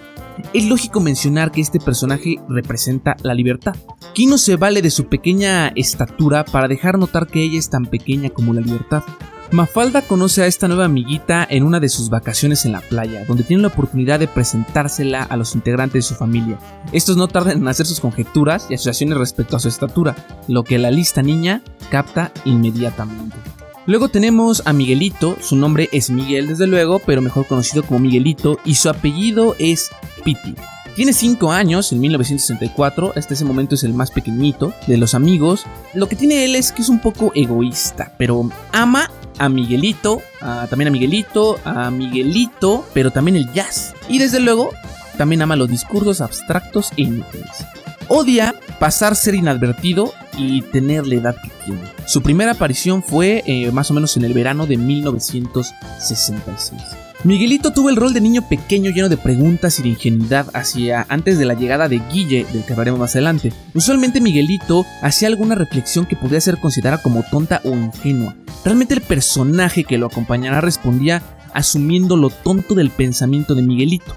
Es 0.53 0.65
lógico 0.65 1.01
mencionar 1.01 1.51
que 1.51 1.60
este 1.60 1.81
personaje 1.81 2.38
representa 2.47 3.17
la 3.23 3.33
libertad. 3.33 3.75
Kino 4.13 4.38
se 4.38 4.55
vale 4.55 4.81
de 4.81 4.89
su 4.89 5.07
pequeña 5.07 5.67
estatura 5.75 6.45
para 6.45 6.69
dejar 6.69 6.97
notar 6.97 7.27
que 7.27 7.43
ella 7.43 7.60
es 7.60 7.69
tan 7.69 7.86
pequeña 7.86 8.29
como 8.29 8.53
la 8.53 8.62
libertad. 8.62 9.03
Mafalda 9.51 10.01
conoce 10.01 10.43
a 10.43 10.47
esta 10.47 10.67
nueva 10.67 10.86
amiguita 10.86 11.47
en 11.49 11.63
una 11.63 11.79
de 11.79 11.88
sus 11.88 12.10
vacaciones 12.10 12.65
en 12.65 12.73
la 12.73 12.81
playa, 12.81 13.23
donde 13.25 13.43
tiene 13.43 13.62
la 13.62 13.69
oportunidad 13.69 14.19
de 14.19 14.27
presentársela 14.27 15.23
a 15.23 15.38
los 15.38 15.55
integrantes 15.55 15.93
de 15.93 16.01
su 16.10 16.15
familia. 16.15 16.60
Estos 16.91 17.15
no 17.15 17.29
tardan 17.29 17.60
en 17.60 17.67
hacer 17.67 17.86
sus 17.86 18.01
conjeturas 18.01 18.67
y 18.69 18.73
asociaciones 18.73 19.17
respecto 19.17 19.55
a 19.55 19.60
su 19.60 19.69
estatura, 19.69 20.15
lo 20.49 20.63
que 20.63 20.77
la 20.77 20.91
lista 20.91 21.21
niña 21.21 21.62
capta 21.89 22.31
inmediatamente. 22.43 23.38
Luego 23.86 24.10
tenemos 24.10 24.63
a 24.65 24.73
Miguelito, 24.73 25.38
su 25.41 25.55
nombre 25.55 25.88
es 25.93 26.10
Miguel 26.10 26.47
desde 26.47 26.67
luego, 26.67 26.99
pero 26.99 27.21
mejor 27.21 27.47
conocido 27.47 27.83
como 27.83 27.99
Miguelito, 27.99 28.60
y 28.65 28.75
su 28.75 28.89
apellido 28.89 29.55
es 29.60 29.89
Piti. 30.25 30.55
Tiene 30.97 31.13
5 31.13 31.51
años, 31.51 31.91
en 31.91 31.99
1964, 32.01 33.13
hasta 33.15 33.33
ese 33.36 33.45
momento 33.45 33.75
es 33.75 33.83
el 33.83 33.93
más 33.93 34.10
pequeñito 34.10 34.73
de 34.88 34.97
los 34.97 35.13
amigos. 35.13 35.63
Lo 35.93 36.10
que 36.10 36.15
tiene 36.15 36.43
él 36.43 36.55
es 36.55 36.71
que 36.71 36.81
es 36.81 36.89
un 36.89 36.99
poco 36.99 37.31
egoísta, 37.36 38.15
pero 38.17 38.49
ama 38.73 39.10
a 39.38 39.50
Miguelito, 39.50 40.21
también 40.69 40.88
a 40.88 40.91
Miguelito, 40.91 41.60
a 41.63 41.91
Miguelito, 41.91 42.86
pero 42.93 43.12
también 43.12 43.36
el 43.36 43.52
jazz. 43.54 43.93
Y 44.08 44.19
desde 44.19 44.39
luego, 44.39 44.71
también 45.17 45.41
ama 45.41 45.56
los 45.56 45.69
discursos 45.69 46.21
abstractos 46.21 46.91
e 46.97 47.04
inútiles. 47.04 47.65
Odia 48.08 48.56
pasar 48.80 49.15
ser 49.15 49.36
inadvertido 49.36 50.13
y 50.38 50.62
tener 50.62 51.08
la 51.08 51.15
edad 51.15 51.36
que 51.41 51.50
tiene. 51.65 51.82
Su 52.06 52.21
primera 52.21 52.52
aparición 52.52 53.04
fue 53.04 53.43
eh, 53.45 53.71
más 53.71 53.91
o 53.91 53.93
menos 53.93 54.15
en 54.17 54.23
el 54.23 54.34
verano 54.34 54.65
de 54.65 54.78
1966. 54.78 57.07
Miguelito 57.23 57.73
tuvo 57.73 57.89
el 57.89 57.95
rol 57.95 58.13
de 58.13 58.21
niño 58.21 58.47
pequeño 58.47 58.91
lleno 58.91 59.10
de 59.10 59.17
preguntas 59.17 59.80
y 59.80 59.84
de 59.84 59.89
ingenuidad 59.89 60.47
hacia 60.53 61.06
antes 61.10 61.39
de 61.39 61.45
la 61.45 61.56
llegada 61.56 61.89
de 61.89 61.99
Guille, 62.12 62.45
del 62.53 62.63
que 62.63 62.73
hablaremos 62.73 62.99
más 62.99 63.15
adelante. 63.15 63.51
Usualmente 63.73 64.21
Miguelito 64.21 64.86
hacía 65.01 65.27
alguna 65.27 65.56
reflexión 65.56 66.06
que 66.06 66.15
podía 66.15 66.39
ser 66.39 66.60
considerada 66.60 67.01
como 67.01 67.23
tonta 67.23 67.60
o 67.63 67.71
ingenua. 67.71 68.36
Realmente 68.63 68.93
el 68.93 69.01
personaje 69.01 69.84
que 69.84 69.97
lo 69.97 70.06
acompañará 70.06 70.62
respondía 70.62 71.23
asumiendo 71.53 72.17
lo 72.17 72.30
tonto 72.30 72.75
del 72.75 72.91
pensamiento 72.91 73.56
de 73.56 73.63
Miguelito 73.63 74.15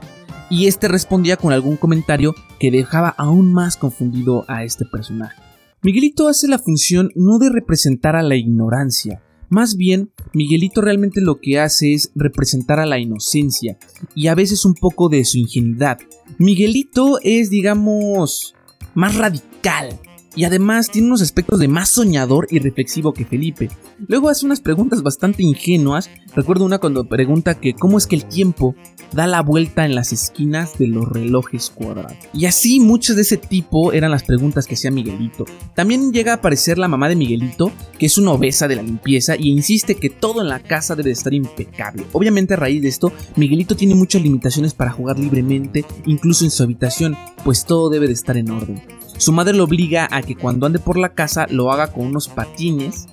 y 0.50 0.66
este 0.66 0.86
respondía 0.86 1.38
con 1.38 1.52
algún 1.52 1.78
comentario 1.78 2.34
que 2.58 2.70
dejaba 2.70 3.08
aún 3.16 3.50
más 3.52 3.76
confundido 3.78 4.44
a 4.46 4.62
este 4.62 4.84
personaje. 4.84 5.40
Miguelito 5.82 6.28
hace 6.28 6.48
la 6.48 6.58
función 6.58 7.10
no 7.14 7.38
de 7.38 7.48
representar 7.48 8.14
a 8.14 8.22
la 8.22 8.36
ignorancia, 8.36 9.22
más 9.50 9.76
bien 9.76 10.10
Miguelito 10.32 10.80
realmente 10.80 11.20
lo 11.20 11.40
que 11.40 11.58
hace 11.58 11.92
es 11.92 12.10
representar 12.14 12.80
a 12.80 12.86
la 12.86 12.98
inocencia 12.98 13.78
y 14.14 14.28
a 14.28 14.34
veces 14.34 14.64
un 14.64 14.74
poco 14.74 15.08
de 15.08 15.24
su 15.24 15.38
ingenuidad. 15.38 15.98
Miguelito 16.38 17.18
es, 17.22 17.50
digamos, 17.50 18.54
más 18.94 19.16
radical, 19.16 19.98
y 20.34 20.44
además 20.44 20.90
tiene 20.90 21.08
unos 21.08 21.22
aspectos 21.22 21.58
de 21.58 21.68
más 21.68 21.90
soñador 21.90 22.46
y 22.50 22.58
reflexivo 22.58 23.12
que 23.12 23.24
Felipe. 23.24 23.70
Luego 24.06 24.28
hace 24.28 24.46
unas 24.46 24.60
preguntas 24.60 25.02
bastante 25.02 25.42
ingenuas. 25.42 26.10
Recuerdo 26.34 26.64
una 26.64 26.78
cuando 26.78 27.04
pregunta 27.04 27.58
que 27.58 27.74
cómo 27.74 27.98
es 27.98 28.06
que 28.06 28.16
el 28.16 28.24
tiempo 28.24 28.74
da 29.12 29.26
la 29.26 29.42
vuelta 29.42 29.84
en 29.84 29.94
las 29.94 30.12
esquinas 30.12 30.78
de 30.78 30.86
los 30.86 31.08
relojes 31.08 31.70
cuadrados. 31.70 32.16
Y 32.32 32.46
así 32.46 32.80
muchas 32.80 33.16
de 33.16 33.22
ese 33.22 33.36
tipo 33.36 33.92
eran 33.92 34.10
las 34.10 34.22
preguntas 34.22 34.66
que 34.66 34.74
hacía 34.74 34.90
Miguelito. 34.90 35.44
También 35.74 36.12
llega 36.12 36.32
a 36.32 36.36
aparecer 36.36 36.78
la 36.78 36.88
mamá 36.88 37.08
de 37.08 37.16
Miguelito, 37.16 37.72
que 37.98 38.06
es 38.06 38.18
una 38.18 38.32
obesa 38.32 38.68
de 38.68 38.76
la 38.76 38.82
limpieza 38.82 39.36
y 39.36 39.50
insiste 39.50 39.96
que 39.96 40.10
todo 40.10 40.42
en 40.42 40.48
la 40.48 40.60
casa 40.60 40.94
debe 40.94 41.10
estar 41.10 41.34
impecable. 41.34 42.04
Obviamente 42.12 42.54
a 42.54 42.56
raíz 42.56 42.82
de 42.82 42.88
esto, 42.88 43.12
Miguelito 43.36 43.76
tiene 43.76 43.94
muchas 43.94 44.22
limitaciones 44.22 44.74
para 44.74 44.92
jugar 44.92 45.18
libremente, 45.18 45.84
incluso 46.06 46.44
en 46.44 46.50
su 46.50 46.62
habitación, 46.62 47.16
pues 47.44 47.64
todo 47.64 47.90
debe 47.90 48.06
de 48.06 48.12
estar 48.12 48.36
en 48.36 48.50
orden. 48.50 48.80
Su 49.20 49.32
madre 49.32 49.52
lo 49.52 49.64
obliga 49.64 50.08
a 50.10 50.22
que 50.22 50.34
cuando 50.34 50.64
ande 50.64 50.78
por 50.78 50.96
la 50.96 51.12
casa 51.12 51.46
lo 51.50 51.70
haga 51.70 51.92
con 51.92 52.06
unos 52.06 52.28
patines, 52.28 53.06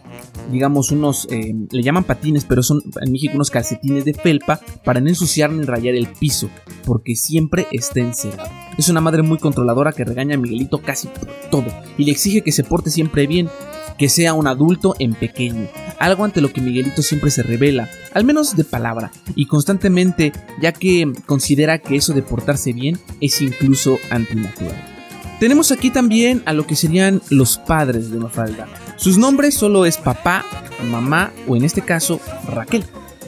digamos 0.49 0.89
unos, 0.91 1.27
eh, 1.29 1.53
le 1.69 1.83
llaman 1.83 2.05
patines, 2.05 2.45
pero 2.45 2.63
son 2.63 2.81
en 3.01 3.11
México 3.11 3.33
unos 3.35 3.51
calcetines 3.51 4.05
de 4.05 4.13
felpa 4.13 4.61
para 4.85 5.01
no 5.01 5.09
ensuciar 5.09 5.51
ni 5.51 5.65
rayar 5.65 5.95
el 5.95 6.07
piso, 6.07 6.49
porque 6.85 7.17
siempre 7.17 7.67
está 7.73 7.99
encerrado. 7.99 8.49
Es 8.77 8.87
una 8.87 9.01
madre 9.01 9.21
muy 9.21 9.37
controladora 9.37 9.91
que 9.91 10.05
regaña 10.05 10.35
a 10.35 10.37
Miguelito 10.37 10.77
casi 10.77 11.09
por 11.09 11.27
todo 11.51 11.67
y 11.97 12.05
le 12.05 12.13
exige 12.13 12.41
que 12.41 12.53
se 12.53 12.63
porte 12.63 12.89
siempre 12.89 13.27
bien, 13.27 13.49
que 13.97 14.07
sea 14.07 14.33
un 14.33 14.47
adulto 14.47 14.95
en 14.99 15.13
pequeño, 15.13 15.67
algo 15.99 16.23
ante 16.23 16.39
lo 16.39 16.53
que 16.53 16.61
Miguelito 16.61 17.01
siempre 17.01 17.31
se 17.31 17.43
revela, 17.43 17.89
al 18.13 18.23
menos 18.23 18.55
de 18.55 18.63
palabra, 18.63 19.11
y 19.35 19.45
constantemente, 19.47 20.31
ya 20.61 20.71
que 20.71 21.11
considera 21.25 21.79
que 21.79 21.97
eso 21.97 22.13
de 22.13 22.21
portarse 22.21 22.71
bien 22.71 22.97
es 23.19 23.41
incluso 23.41 23.99
antinatural. 24.09 24.96
Tenemos 25.39 25.71
aquí 25.71 25.91
también 25.91 26.41
a 26.45 26.53
lo 26.53 26.65
que 26.65 26.75
serían 26.75 27.21
los 27.29 27.59
padres 27.59 28.09
de 28.09 28.17
Mafalda. 28.17 28.67
Sus 28.95 29.17
nombres 29.17 29.53
solo 29.53 29.85
es 29.85 29.97
papá, 29.97 30.43
mamá 30.89 31.31
o 31.47 31.55
en 31.55 31.63
este 31.63 31.81
caso 31.81 32.19
Raquel. 32.47 32.83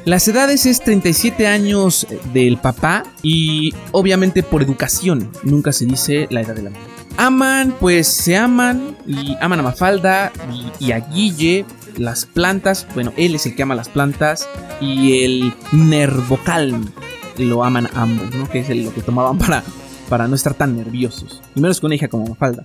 Las 0.06 0.28
edades 0.28 0.65
es 0.65 0.80
37 0.80 1.45
años 1.45 2.08
del 2.34 2.58
papá 2.58 3.04
y 3.22 3.76
obviamente 3.91 4.41
por 4.41 4.63
educación, 4.63 5.32
nunca 5.43 5.72
se 5.72 5.86
dice 5.86 6.28
la 6.32 6.41
edad 6.41 6.56
de 6.56 6.63
la 6.63 6.69
mamá. 6.72 6.86
Aman, 7.17 7.76
pues 7.80 8.08
se 8.08 8.38
aman 8.38 8.98
y 9.06 9.36
aman 9.41 9.60
a 9.60 9.63
Mafalda 9.63 10.32
y, 10.80 10.93
a 10.93 11.00
Guille, 11.00 11.65
las 11.98 12.26
plantas, 12.26 12.88
bueno, 12.95 13.12
él 13.17 13.36
es 13.36 13.45
el 13.45 13.56
que 13.56 13.63
ama 13.63 13.76
las 13.76 13.89
plantas 13.89 14.48
y 14.80 15.24
el 15.24 15.54
Nervocal 15.74 16.82
lo 17.38 17.63
aman 17.63 17.89
ambos, 17.93 18.34
¿no? 18.36 18.50
Que 18.50 18.60
es 18.60 18.69
lo 18.69 18.93
que 18.93 19.02
tomaban 19.02 19.38
para 19.38 19.63
para 20.10 20.28
no 20.28 20.36
estar 20.36 20.54
tan 20.54 20.76
nerviosos, 20.76 21.41
y 21.56 21.62
menos 21.62 21.80
con 21.80 21.88
una 21.89 21.95
hija 21.95 22.08
como 22.08 22.28
Mafalda. 22.28 22.63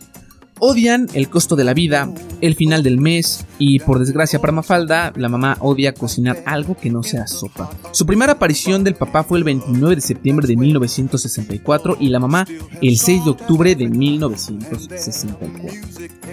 Odian 0.60 1.08
el 1.14 1.28
costo 1.28 1.56
de 1.56 1.64
la 1.64 1.74
vida, 1.74 2.08
el 2.40 2.54
final 2.54 2.84
del 2.84 2.98
mes 2.98 3.44
y 3.58 3.80
por 3.80 3.98
desgracia 3.98 4.40
para 4.40 4.52
Mafalda, 4.52 5.12
la 5.16 5.28
mamá 5.28 5.56
odia 5.60 5.92
cocinar 5.92 6.42
algo 6.46 6.76
que 6.76 6.90
no 6.90 7.02
sea 7.02 7.26
sopa. 7.26 7.68
Su 7.90 8.06
primera 8.06 8.34
aparición 8.34 8.84
del 8.84 8.94
papá 8.94 9.24
fue 9.24 9.38
el 9.38 9.44
29 9.44 9.96
de 9.96 10.00
septiembre 10.00 10.46
de 10.46 10.56
1964 10.56 11.96
y 11.98 12.08
la 12.08 12.20
mamá 12.20 12.46
el 12.80 12.96
6 12.96 13.24
de 13.24 13.30
octubre 13.30 13.74
de 13.74 13.88
1964. 13.88 15.64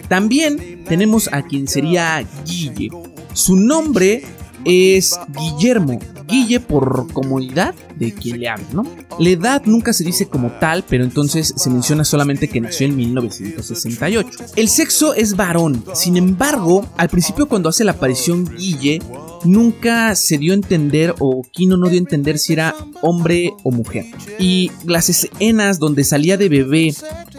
También 0.07 0.83
tenemos 0.87 1.27
a 1.33 1.41
quien 1.41 1.67
sería 1.67 2.23
Guille. 2.45 2.89
Su 3.33 3.55
nombre 3.55 4.23
es 4.65 5.19
Guillermo, 5.29 5.99
Guille 6.31 6.59
por 6.59 7.11
comodidad 7.11 7.75
de 7.95 8.13
quien 8.13 8.39
le 8.39 8.49
habla, 8.49 8.65
¿no? 8.71 8.83
La 9.19 9.29
edad 9.29 9.61
nunca 9.65 9.93
se 9.93 10.03
dice 10.03 10.27
como 10.27 10.49
tal, 10.59 10.83
pero 10.87 11.03
entonces 11.03 11.53
se 11.55 11.69
menciona 11.69 12.05
solamente 12.05 12.47
que 12.47 12.61
nació 12.61 12.87
en 12.87 12.95
1968. 12.95 14.29
El 14.55 14.69
sexo 14.69 15.13
es 15.13 15.35
varón, 15.35 15.83
sin 15.93 16.17
embargo, 16.17 16.85
al 16.97 17.09
principio 17.09 17.47
cuando 17.47 17.69
hace 17.69 17.83
la 17.83 17.91
aparición 17.91 18.45
Guille, 18.57 18.99
nunca 19.43 20.15
se 20.15 20.37
dio 20.37 20.53
a 20.53 20.55
entender 20.55 21.15
o 21.19 21.41
Kino 21.51 21.77
no 21.77 21.87
dio 21.87 21.97
a 21.97 22.01
entender 22.01 22.37
si 22.39 22.53
era 22.53 22.75
hombre 23.01 23.53
o 23.63 23.71
mujer. 23.71 24.05
Y 24.39 24.71
las 24.85 25.09
escenas 25.09 25.79
donde 25.79 26.03
salía 26.03 26.37
de 26.37 26.49
bebé 26.49 26.93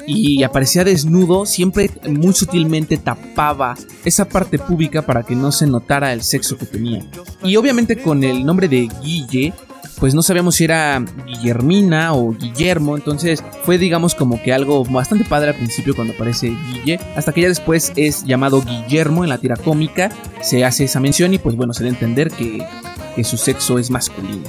y 0.06 0.42
aparecía 0.42 0.84
desnudo, 0.84 1.46
siempre 1.46 1.90
muy 2.08 2.32
sutilmente 2.32 2.96
tapaba 2.96 3.76
esa 4.04 4.28
parte 4.28 4.58
pública 4.58 5.02
para 5.02 5.22
que 5.22 5.36
no 5.36 5.52
se 5.52 5.66
notara 5.66 6.12
el 6.12 6.22
sexo 6.22 6.56
que 6.56 6.66
tenía. 6.66 7.06
Y 7.42 7.56
obviamente 7.56 8.00
con 8.00 8.24
el 8.24 8.44
nombre 8.44 8.68
de 8.68 8.81
Guille, 9.02 9.52
pues 9.98 10.14
no 10.14 10.22
sabíamos 10.22 10.56
si 10.56 10.64
era 10.64 11.04
Guillermina 11.26 12.12
o 12.12 12.32
Guillermo, 12.32 12.96
entonces 12.96 13.42
fue 13.64 13.78
digamos 13.78 14.14
como 14.14 14.42
que 14.42 14.52
algo 14.52 14.84
bastante 14.84 15.24
padre 15.24 15.50
al 15.50 15.56
principio 15.56 15.94
cuando 15.94 16.14
aparece 16.14 16.48
Guille, 16.48 16.98
hasta 17.14 17.32
que 17.32 17.42
ya 17.42 17.48
después 17.48 17.92
es 17.96 18.24
llamado 18.24 18.62
Guillermo 18.62 19.22
en 19.22 19.30
la 19.30 19.38
tira 19.38 19.56
cómica, 19.56 20.10
se 20.40 20.64
hace 20.64 20.84
esa 20.84 20.98
mención 20.98 21.34
y 21.34 21.38
pues 21.38 21.54
bueno, 21.56 21.72
se 21.72 21.84
da 21.84 21.90
a 21.90 21.92
entender 21.92 22.30
que, 22.30 22.66
que 23.14 23.22
su 23.24 23.36
sexo 23.36 23.78
es 23.78 23.90
masculino. 23.90 24.48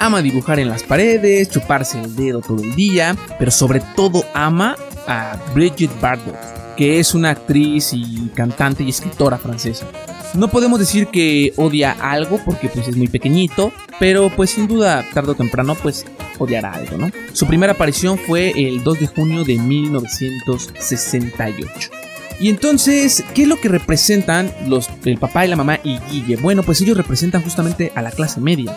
Ama 0.00 0.22
dibujar 0.22 0.58
en 0.58 0.68
las 0.68 0.82
paredes, 0.82 1.50
chuparse 1.50 2.00
el 2.00 2.16
dedo 2.16 2.40
todo 2.40 2.62
el 2.62 2.74
día, 2.74 3.14
pero 3.38 3.50
sobre 3.50 3.80
todo 3.94 4.24
ama 4.34 4.74
a 5.06 5.36
Brigitte 5.54 6.00
Bardot, 6.00 6.34
que 6.76 6.98
es 6.98 7.14
una 7.14 7.30
actriz 7.30 7.92
y 7.92 8.30
cantante 8.34 8.82
y 8.82 8.88
escritora 8.88 9.38
francesa. 9.38 9.86
No 10.34 10.48
podemos 10.48 10.78
decir 10.78 11.08
que 11.08 11.52
odia 11.56 11.90
algo 11.90 12.40
porque 12.44 12.68
pues 12.68 12.86
es 12.86 12.96
muy 12.96 13.08
pequeñito, 13.08 13.72
pero 13.98 14.30
pues 14.30 14.50
sin 14.50 14.68
duda 14.68 15.04
tarde 15.12 15.32
o 15.32 15.34
temprano 15.34 15.74
pues 15.74 16.06
odiará 16.38 16.72
algo, 16.72 16.98
¿no? 16.98 17.10
Su 17.32 17.46
primera 17.46 17.72
aparición 17.72 18.16
fue 18.16 18.52
el 18.56 18.84
2 18.84 19.00
de 19.00 19.08
junio 19.08 19.42
de 19.44 19.58
1968. 19.58 21.90
Y 22.38 22.48
entonces, 22.48 23.24
¿qué 23.34 23.42
es 23.42 23.48
lo 23.48 23.60
que 23.60 23.68
representan 23.68 24.54
los, 24.66 24.88
el 25.04 25.18
papá 25.18 25.44
y 25.44 25.48
la 25.48 25.56
mamá 25.56 25.80
y 25.82 25.98
Guille? 26.10 26.36
Bueno, 26.36 26.62
pues 26.62 26.80
ellos 26.80 26.96
representan 26.96 27.42
justamente 27.42 27.92
a 27.94 28.00
la 28.00 28.12
clase 28.12 28.40
media. 28.40 28.74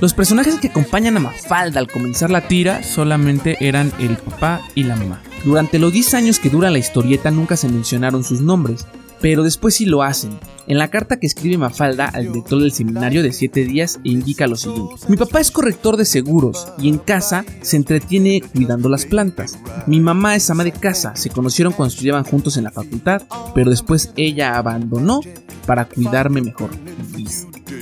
Los 0.00 0.14
personajes 0.14 0.56
que 0.56 0.66
acompañan 0.68 1.16
a 1.16 1.20
Mafalda 1.20 1.78
al 1.78 1.86
comenzar 1.86 2.30
la 2.30 2.48
tira 2.48 2.82
solamente 2.82 3.56
eran 3.60 3.92
el 4.00 4.16
papá 4.16 4.62
y 4.74 4.82
la 4.82 4.96
mamá. 4.96 5.22
Durante 5.44 5.78
los 5.78 5.92
10 5.92 6.14
años 6.14 6.40
que 6.40 6.50
dura 6.50 6.70
la 6.70 6.78
historieta 6.78 7.30
nunca 7.30 7.56
se 7.56 7.68
mencionaron 7.68 8.24
sus 8.24 8.40
nombres, 8.40 8.84
pero 9.24 9.42
después 9.42 9.76
sí 9.76 9.86
lo 9.86 10.02
hacen. 10.02 10.38
En 10.66 10.76
la 10.76 10.88
carta 10.88 11.18
que 11.18 11.26
escribe 11.26 11.56
Mafalda 11.56 12.04
al 12.04 12.26
director 12.26 12.60
del 12.60 12.72
seminario 12.72 13.22
de 13.22 13.32
7 13.32 13.64
días 13.64 13.98
indica 14.04 14.46
lo 14.46 14.54
siguiente. 14.54 14.96
Mi 15.08 15.16
papá 15.16 15.40
es 15.40 15.50
corrector 15.50 15.96
de 15.96 16.04
seguros 16.04 16.68
y 16.78 16.90
en 16.90 16.98
casa 16.98 17.46
se 17.62 17.76
entretiene 17.76 18.42
cuidando 18.42 18.90
las 18.90 19.06
plantas. 19.06 19.58
Mi 19.86 19.98
mamá 19.98 20.36
es 20.36 20.50
ama 20.50 20.62
de 20.62 20.72
casa, 20.72 21.16
se 21.16 21.30
conocieron 21.30 21.72
cuando 21.72 21.94
estudiaban 21.94 22.24
juntos 22.24 22.58
en 22.58 22.64
la 22.64 22.70
facultad, 22.70 23.22
pero 23.54 23.70
después 23.70 24.12
ella 24.14 24.58
abandonó 24.58 25.20
para 25.64 25.86
cuidarme 25.86 26.42
mejor. 26.42 26.68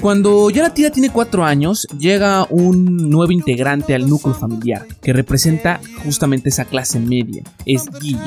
Cuando 0.03 0.51
ya 0.51 0.63
la 0.63 0.75
tía 0.75 0.91
tiene 0.91 1.11
4 1.11 1.45
años, 1.45 1.87
llega 1.97 2.45
un 2.51 3.09
nuevo 3.09 3.31
integrante 3.31 3.95
al 3.95 4.09
núcleo 4.09 4.35
familiar, 4.35 4.85
que 5.01 5.13
representa 5.13 5.81
justamente 6.05 6.49
esa 6.49 6.65
clase 6.65 6.99
media, 6.99 7.45
es 7.65 7.89
Guille 8.01 8.19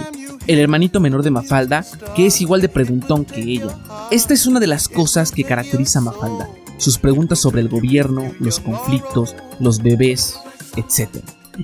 el 0.47 0.59
hermanito 0.59 1.01
menor 1.01 1.21
de 1.23 1.31
Mafalda, 1.31 1.83
que 2.15 2.27
es 2.27 2.39
igual 2.39 2.61
de 2.61 2.69
preguntón 2.69 3.25
que 3.25 3.41
ella. 3.41 3.77
Esta 4.11 4.33
es 4.33 4.45
una 4.45 4.61
de 4.61 4.67
las 4.67 4.88
cosas 4.88 5.31
que 5.31 5.43
caracteriza 5.43 5.99
a 5.99 6.03
Mafalda, 6.03 6.49
sus 6.77 6.97
preguntas 6.97 7.39
sobre 7.39 7.59
el 7.59 7.67
gobierno, 7.67 8.31
los 8.39 8.61
conflictos, 8.61 9.35
los 9.59 9.81
bebés, 9.81 10.38
etc. 10.77 11.17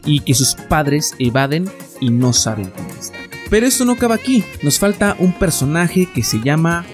Y 0.04 0.19
que 0.21 0.34
sus 0.34 0.56
padres 0.56 1.13
evaden 1.19 1.69
y 2.02 2.10
no 2.10 2.34
saben 2.34 2.71
contestar. 2.71 3.19
Pero 3.50 3.65
esto 3.65 3.86
no 3.86 3.93
acaba 3.93 4.15
aquí, 4.15 4.43
nos 4.62 4.78
falta 4.78 5.15
un 5.19 5.32
personaje 5.32 6.10
que 6.13 6.24
se 6.24 6.41
llama 6.41 6.86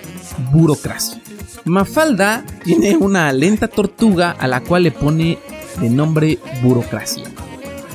Burocracia. 0.52 1.22
Mafalda 1.70 2.46
tiene 2.64 2.96
una 2.98 3.32
lenta 3.34 3.68
tortuga 3.68 4.32
a 4.32 4.48
la 4.48 4.62
cual 4.62 4.84
le 4.84 4.92
pone 4.92 5.38
de 5.80 5.90
nombre 5.90 6.40
burocracia. 6.62 7.26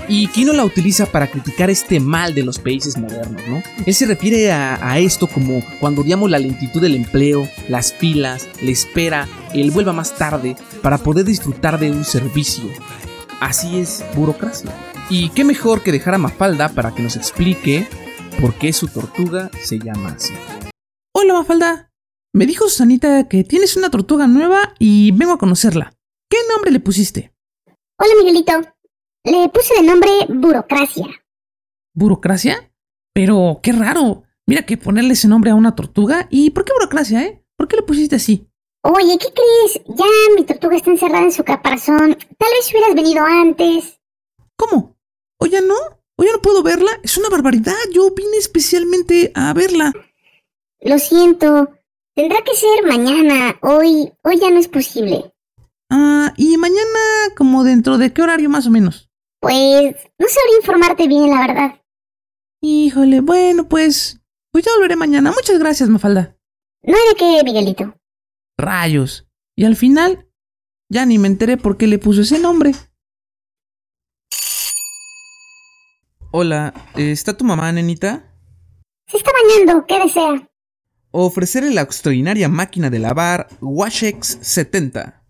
¿Y 0.08 0.26
quién 0.28 0.48
no 0.48 0.52
la 0.52 0.64
utiliza 0.64 1.06
para 1.06 1.30
criticar 1.30 1.70
este 1.70 2.00
mal 2.00 2.34
de 2.34 2.42
los 2.42 2.58
países 2.58 2.98
modernos, 2.98 3.40
no? 3.48 3.62
Él 3.86 3.94
se 3.94 4.06
refiere 4.06 4.52
a, 4.52 4.98
esto 4.98 5.26
como 5.26 5.62
cuando 5.80 6.02
odiamos 6.02 6.30
la 6.30 6.38
lentitud 6.38 6.80
del 6.80 6.96
empleo, 6.96 7.48
las 7.68 7.92
filas, 7.94 8.48
la 8.60 8.70
espera, 8.70 9.28
el 9.54 9.70
vuelva 9.70 9.92
más 9.92 10.14
tarde 10.16 10.56
para 10.82 10.98
poder 10.98 11.24
disfrutar 11.24 11.78
de 11.78 11.90
un 11.90 12.04
servicio. 12.04 12.64
Así 13.40 13.78
es 13.78 14.04
burocracia. 14.14 14.70
Y 15.08 15.30
qué 15.30 15.44
mejor 15.44 15.82
que 15.82 15.92
dejar 15.92 16.14
a 16.14 16.18
Mafalda 16.18 16.68
para 16.68 16.94
que 16.94 17.02
nos 17.02 17.16
explique 17.16 17.86
por 18.40 18.54
qué 18.54 18.72
su 18.72 18.88
tortuga 18.88 19.50
se 19.62 19.78
llama 19.78 20.16
así. 20.16 20.32
Hola 21.14 21.34
Mafalda, 21.34 21.91
me 22.32 22.46
dijo 22.46 22.68
Susanita 22.68 23.28
que 23.28 23.44
tienes 23.44 23.76
una 23.76 23.90
tortuga 23.90 24.26
nueva 24.26 24.74
y 24.78 25.12
vengo 25.12 25.32
a 25.32 25.38
conocerla. 25.38 25.94
¿Qué 26.30 26.38
nombre 26.50 26.70
le 26.70 26.80
pusiste? 26.80 27.34
Hola 27.98 28.12
Miguelito, 28.18 28.52
le 29.24 29.48
puse 29.50 29.74
de 29.74 29.82
nombre 29.82 30.10
Burocracia. 30.28 31.06
¿Burocracia? 31.94 32.72
Pero 33.12 33.60
qué 33.62 33.72
raro. 33.72 34.22
Mira 34.46 34.64
que 34.64 34.78
ponerle 34.78 35.12
ese 35.12 35.28
nombre 35.28 35.50
a 35.50 35.54
una 35.54 35.76
tortuga. 35.76 36.26
¿Y 36.30 36.50
por 36.50 36.64
qué 36.64 36.72
burocracia, 36.72 37.22
eh? 37.22 37.44
¿Por 37.56 37.68
qué 37.68 37.76
le 37.76 37.82
pusiste 37.82 38.16
así? 38.16 38.48
Oye, 38.82 39.16
¿qué 39.18 39.28
crees? 39.32 39.84
Ya 39.86 40.04
mi 40.34 40.44
tortuga 40.44 40.76
está 40.76 40.90
encerrada 40.90 41.24
en 41.24 41.32
su 41.32 41.44
caparazón. 41.44 42.16
Tal 42.38 42.50
vez 42.50 42.70
hubieras 42.70 42.94
venido 42.94 43.24
antes. 43.24 44.00
¿Cómo? 44.56 44.96
¿Oye 45.38 45.60
no? 45.60 45.74
¿Oye 46.16 46.30
no 46.32 46.40
puedo 46.40 46.62
verla? 46.62 46.90
Es 47.02 47.16
una 47.18 47.28
barbaridad. 47.28 47.76
Yo 47.92 48.10
vine 48.14 48.38
especialmente 48.38 49.30
a 49.34 49.52
verla. 49.52 49.92
Lo 50.80 50.98
siento. 50.98 51.70
Tendrá 52.14 52.42
que 52.42 52.54
ser 52.54 52.86
mañana. 52.86 53.58
Hoy, 53.62 54.12
hoy 54.22 54.38
ya 54.38 54.50
no 54.50 54.58
es 54.58 54.68
posible. 54.68 55.32
Ah, 55.90 56.34
¿y 56.36 56.58
mañana 56.58 56.98
como 57.36 57.64
dentro 57.64 57.96
de 57.96 58.12
qué 58.12 58.22
horario 58.22 58.50
más 58.50 58.66
o 58.66 58.70
menos? 58.70 59.10
Pues 59.40 59.96
no 60.18 60.28
sabría 60.28 60.56
informarte 60.60 61.08
bien, 61.08 61.30
la 61.30 61.46
verdad. 61.46 61.82
Híjole, 62.60 63.20
bueno, 63.20 63.68
pues. 63.68 64.20
Pues 64.52 64.64
ya 64.64 64.72
volveré 64.74 64.96
mañana. 64.96 65.32
Muchas 65.32 65.58
gracias, 65.58 65.88
Mafalda. 65.88 66.36
No 66.82 66.94
hay 66.94 67.08
de 67.08 67.14
qué, 67.16 67.44
Miguelito. 67.44 67.94
Rayos. 68.58 69.26
Y 69.56 69.64
al 69.64 69.76
final, 69.76 70.28
ya 70.90 71.06
ni 71.06 71.18
me 71.18 71.28
enteré 71.28 71.56
por 71.56 71.78
qué 71.78 71.86
le 71.86 71.98
puso 71.98 72.20
ese 72.20 72.38
nombre. 72.38 72.72
Hola, 76.30 76.74
¿está 76.94 77.36
tu 77.36 77.44
mamá, 77.44 77.72
nenita? 77.72 78.34
Se 79.06 79.16
está 79.16 79.30
bañando, 79.32 79.86
¿qué 79.86 79.98
desea? 79.98 80.51
Ofrecerle 81.12 81.74
la 81.74 81.82
extraordinaria 81.82 82.48
máquina 82.48 82.88
de 82.88 82.98
lavar 82.98 83.48
Washex 83.60 84.38
70. 84.40 85.22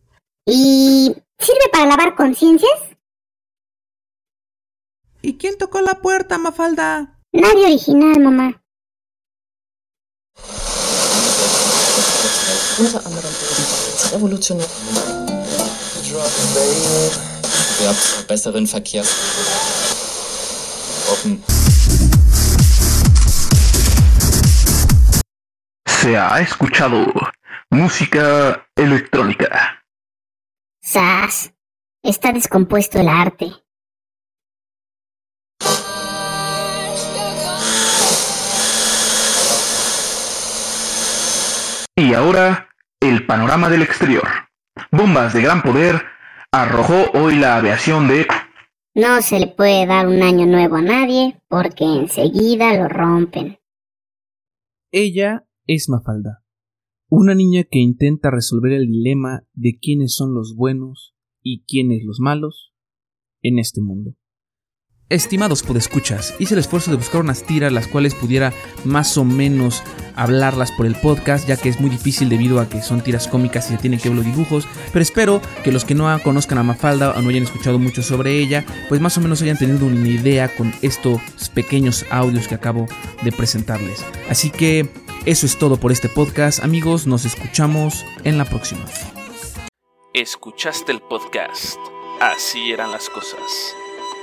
¿Y 0.46 1.12
sirve 1.38 1.68
para 1.72 1.86
lavar 1.86 2.14
conciencias? 2.14 2.70
¿Y 5.22 5.36
quién 5.38 5.58
tocó 5.58 5.80
la 5.80 6.00
puerta, 6.00 6.38
Mafalda? 6.38 7.18
Nadie 7.32 7.64
original, 7.66 8.20
mamá. 8.20 8.62
Se 26.02 26.16
ha 26.16 26.40
escuchado 26.40 27.06
música 27.70 28.66
electrónica. 28.74 29.84
¡Sas! 30.80 31.54
Está 32.02 32.32
descompuesto 32.32 32.98
el 32.98 33.06
arte. 33.06 33.52
Y 41.94 42.14
ahora, 42.14 42.68
el 42.98 43.24
panorama 43.24 43.68
del 43.68 43.82
exterior. 43.82 44.26
Bombas 44.90 45.32
de 45.34 45.42
gran 45.42 45.62
poder 45.62 46.04
arrojó 46.50 47.12
hoy 47.12 47.36
la 47.36 47.58
aviación 47.58 48.08
de... 48.08 48.26
No 48.96 49.22
se 49.22 49.38
le 49.38 49.46
puede 49.46 49.86
dar 49.86 50.08
un 50.08 50.20
año 50.20 50.46
nuevo 50.46 50.74
a 50.74 50.82
nadie 50.82 51.40
porque 51.46 51.84
enseguida 51.84 52.74
lo 52.74 52.88
rompen. 52.88 53.60
Ella 54.90 55.44
es 55.74 55.88
Mafalda. 55.88 56.44
Una 57.08 57.34
niña 57.34 57.64
que 57.64 57.78
intenta 57.78 58.30
resolver 58.30 58.72
el 58.72 58.86
dilema 58.86 59.46
de 59.54 59.78
quiénes 59.80 60.14
son 60.14 60.34
los 60.34 60.54
buenos 60.54 61.14
y 61.42 61.64
quiénes 61.64 62.04
los 62.04 62.20
malos 62.20 62.74
en 63.40 63.58
este 63.58 63.80
mundo. 63.80 64.16
Estimados 65.08 65.62
podescuchas, 65.62 66.34
hice 66.38 66.54
el 66.54 66.60
esfuerzo 66.60 66.90
de 66.90 66.96
buscar 66.96 67.20
unas 67.20 67.42
tiras 67.44 67.72
las 67.72 67.86
cuales 67.86 68.14
pudiera 68.14 68.52
más 68.84 69.18
o 69.18 69.24
menos 69.24 69.82
hablarlas 70.14 70.72
por 70.72 70.86
el 70.86 70.94
podcast, 70.94 71.46
ya 71.46 71.56
que 71.56 71.68
es 71.68 71.80
muy 71.80 71.90
difícil 71.90 72.28
debido 72.28 72.60
a 72.60 72.68
que 72.68 72.80
son 72.80 73.02
tiras 73.02 73.28
cómicas 73.28 73.66
y 73.68 73.74
se 73.74 73.78
tienen 73.78 74.00
que 74.00 74.08
ver 74.08 74.16
los 74.16 74.26
dibujos, 74.26 74.66
pero 74.92 75.02
espero 75.02 75.42
que 75.64 75.72
los 75.72 75.84
que 75.84 75.94
no 75.94 76.06
conozcan 76.22 76.58
a 76.58 76.62
Mafalda 76.62 77.12
o 77.12 77.20
no 77.20 77.28
hayan 77.28 77.42
escuchado 77.42 77.78
mucho 77.78 78.02
sobre 78.02 78.38
ella, 78.38 78.64
pues 78.88 79.02
más 79.02 79.16
o 79.18 79.20
menos 79.20 79.42
hayan 79.42 79.58
tenido 79.58 79.86
una 79.86 80.08
idea 80.08 80.54
con 80.54 80.72
estos 80.80 81.20
pequeños 81.54 82.06
audios 82.10 82.48
que 82.48 82.54
acabo 82.54 82.86
de 83.22 83.32
presentarles. 83.32 84.04
Así 84.30 84.50
que 84.50 84.88
eso 85.24 85.46
es 85.46 85.58
todo 85.58 85.76
por 85.76 85.92
este 85.92 86.08
podcast, 86.08 86.64
amigos, 86.64 87.06
nos 87.06 87.24
escuchamos 87.24 88.04
en 88.24 88.38
la 88.38 88.44
próxima. 88.44 88.84
Escuchaste 90.14 90.92
el 90.92 91.00
podcast, 91.00 91.78
así 92.20 92.72
eran 92.72 92.90
las 92.90 93.08
cosas. 93.08 93.40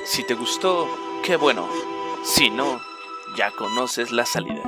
Si 0.05 0.23
te 0.23 0.33
gustó, 0.33 0.87
qué 1.23 1.35
bueno. 1.35 1.67
Si 2.23 2.49
no, 2.49 2.79
ya 3.37 3.51
conoces 3.51 4.11
la 4.11 4.25
salida. 4.25 4.61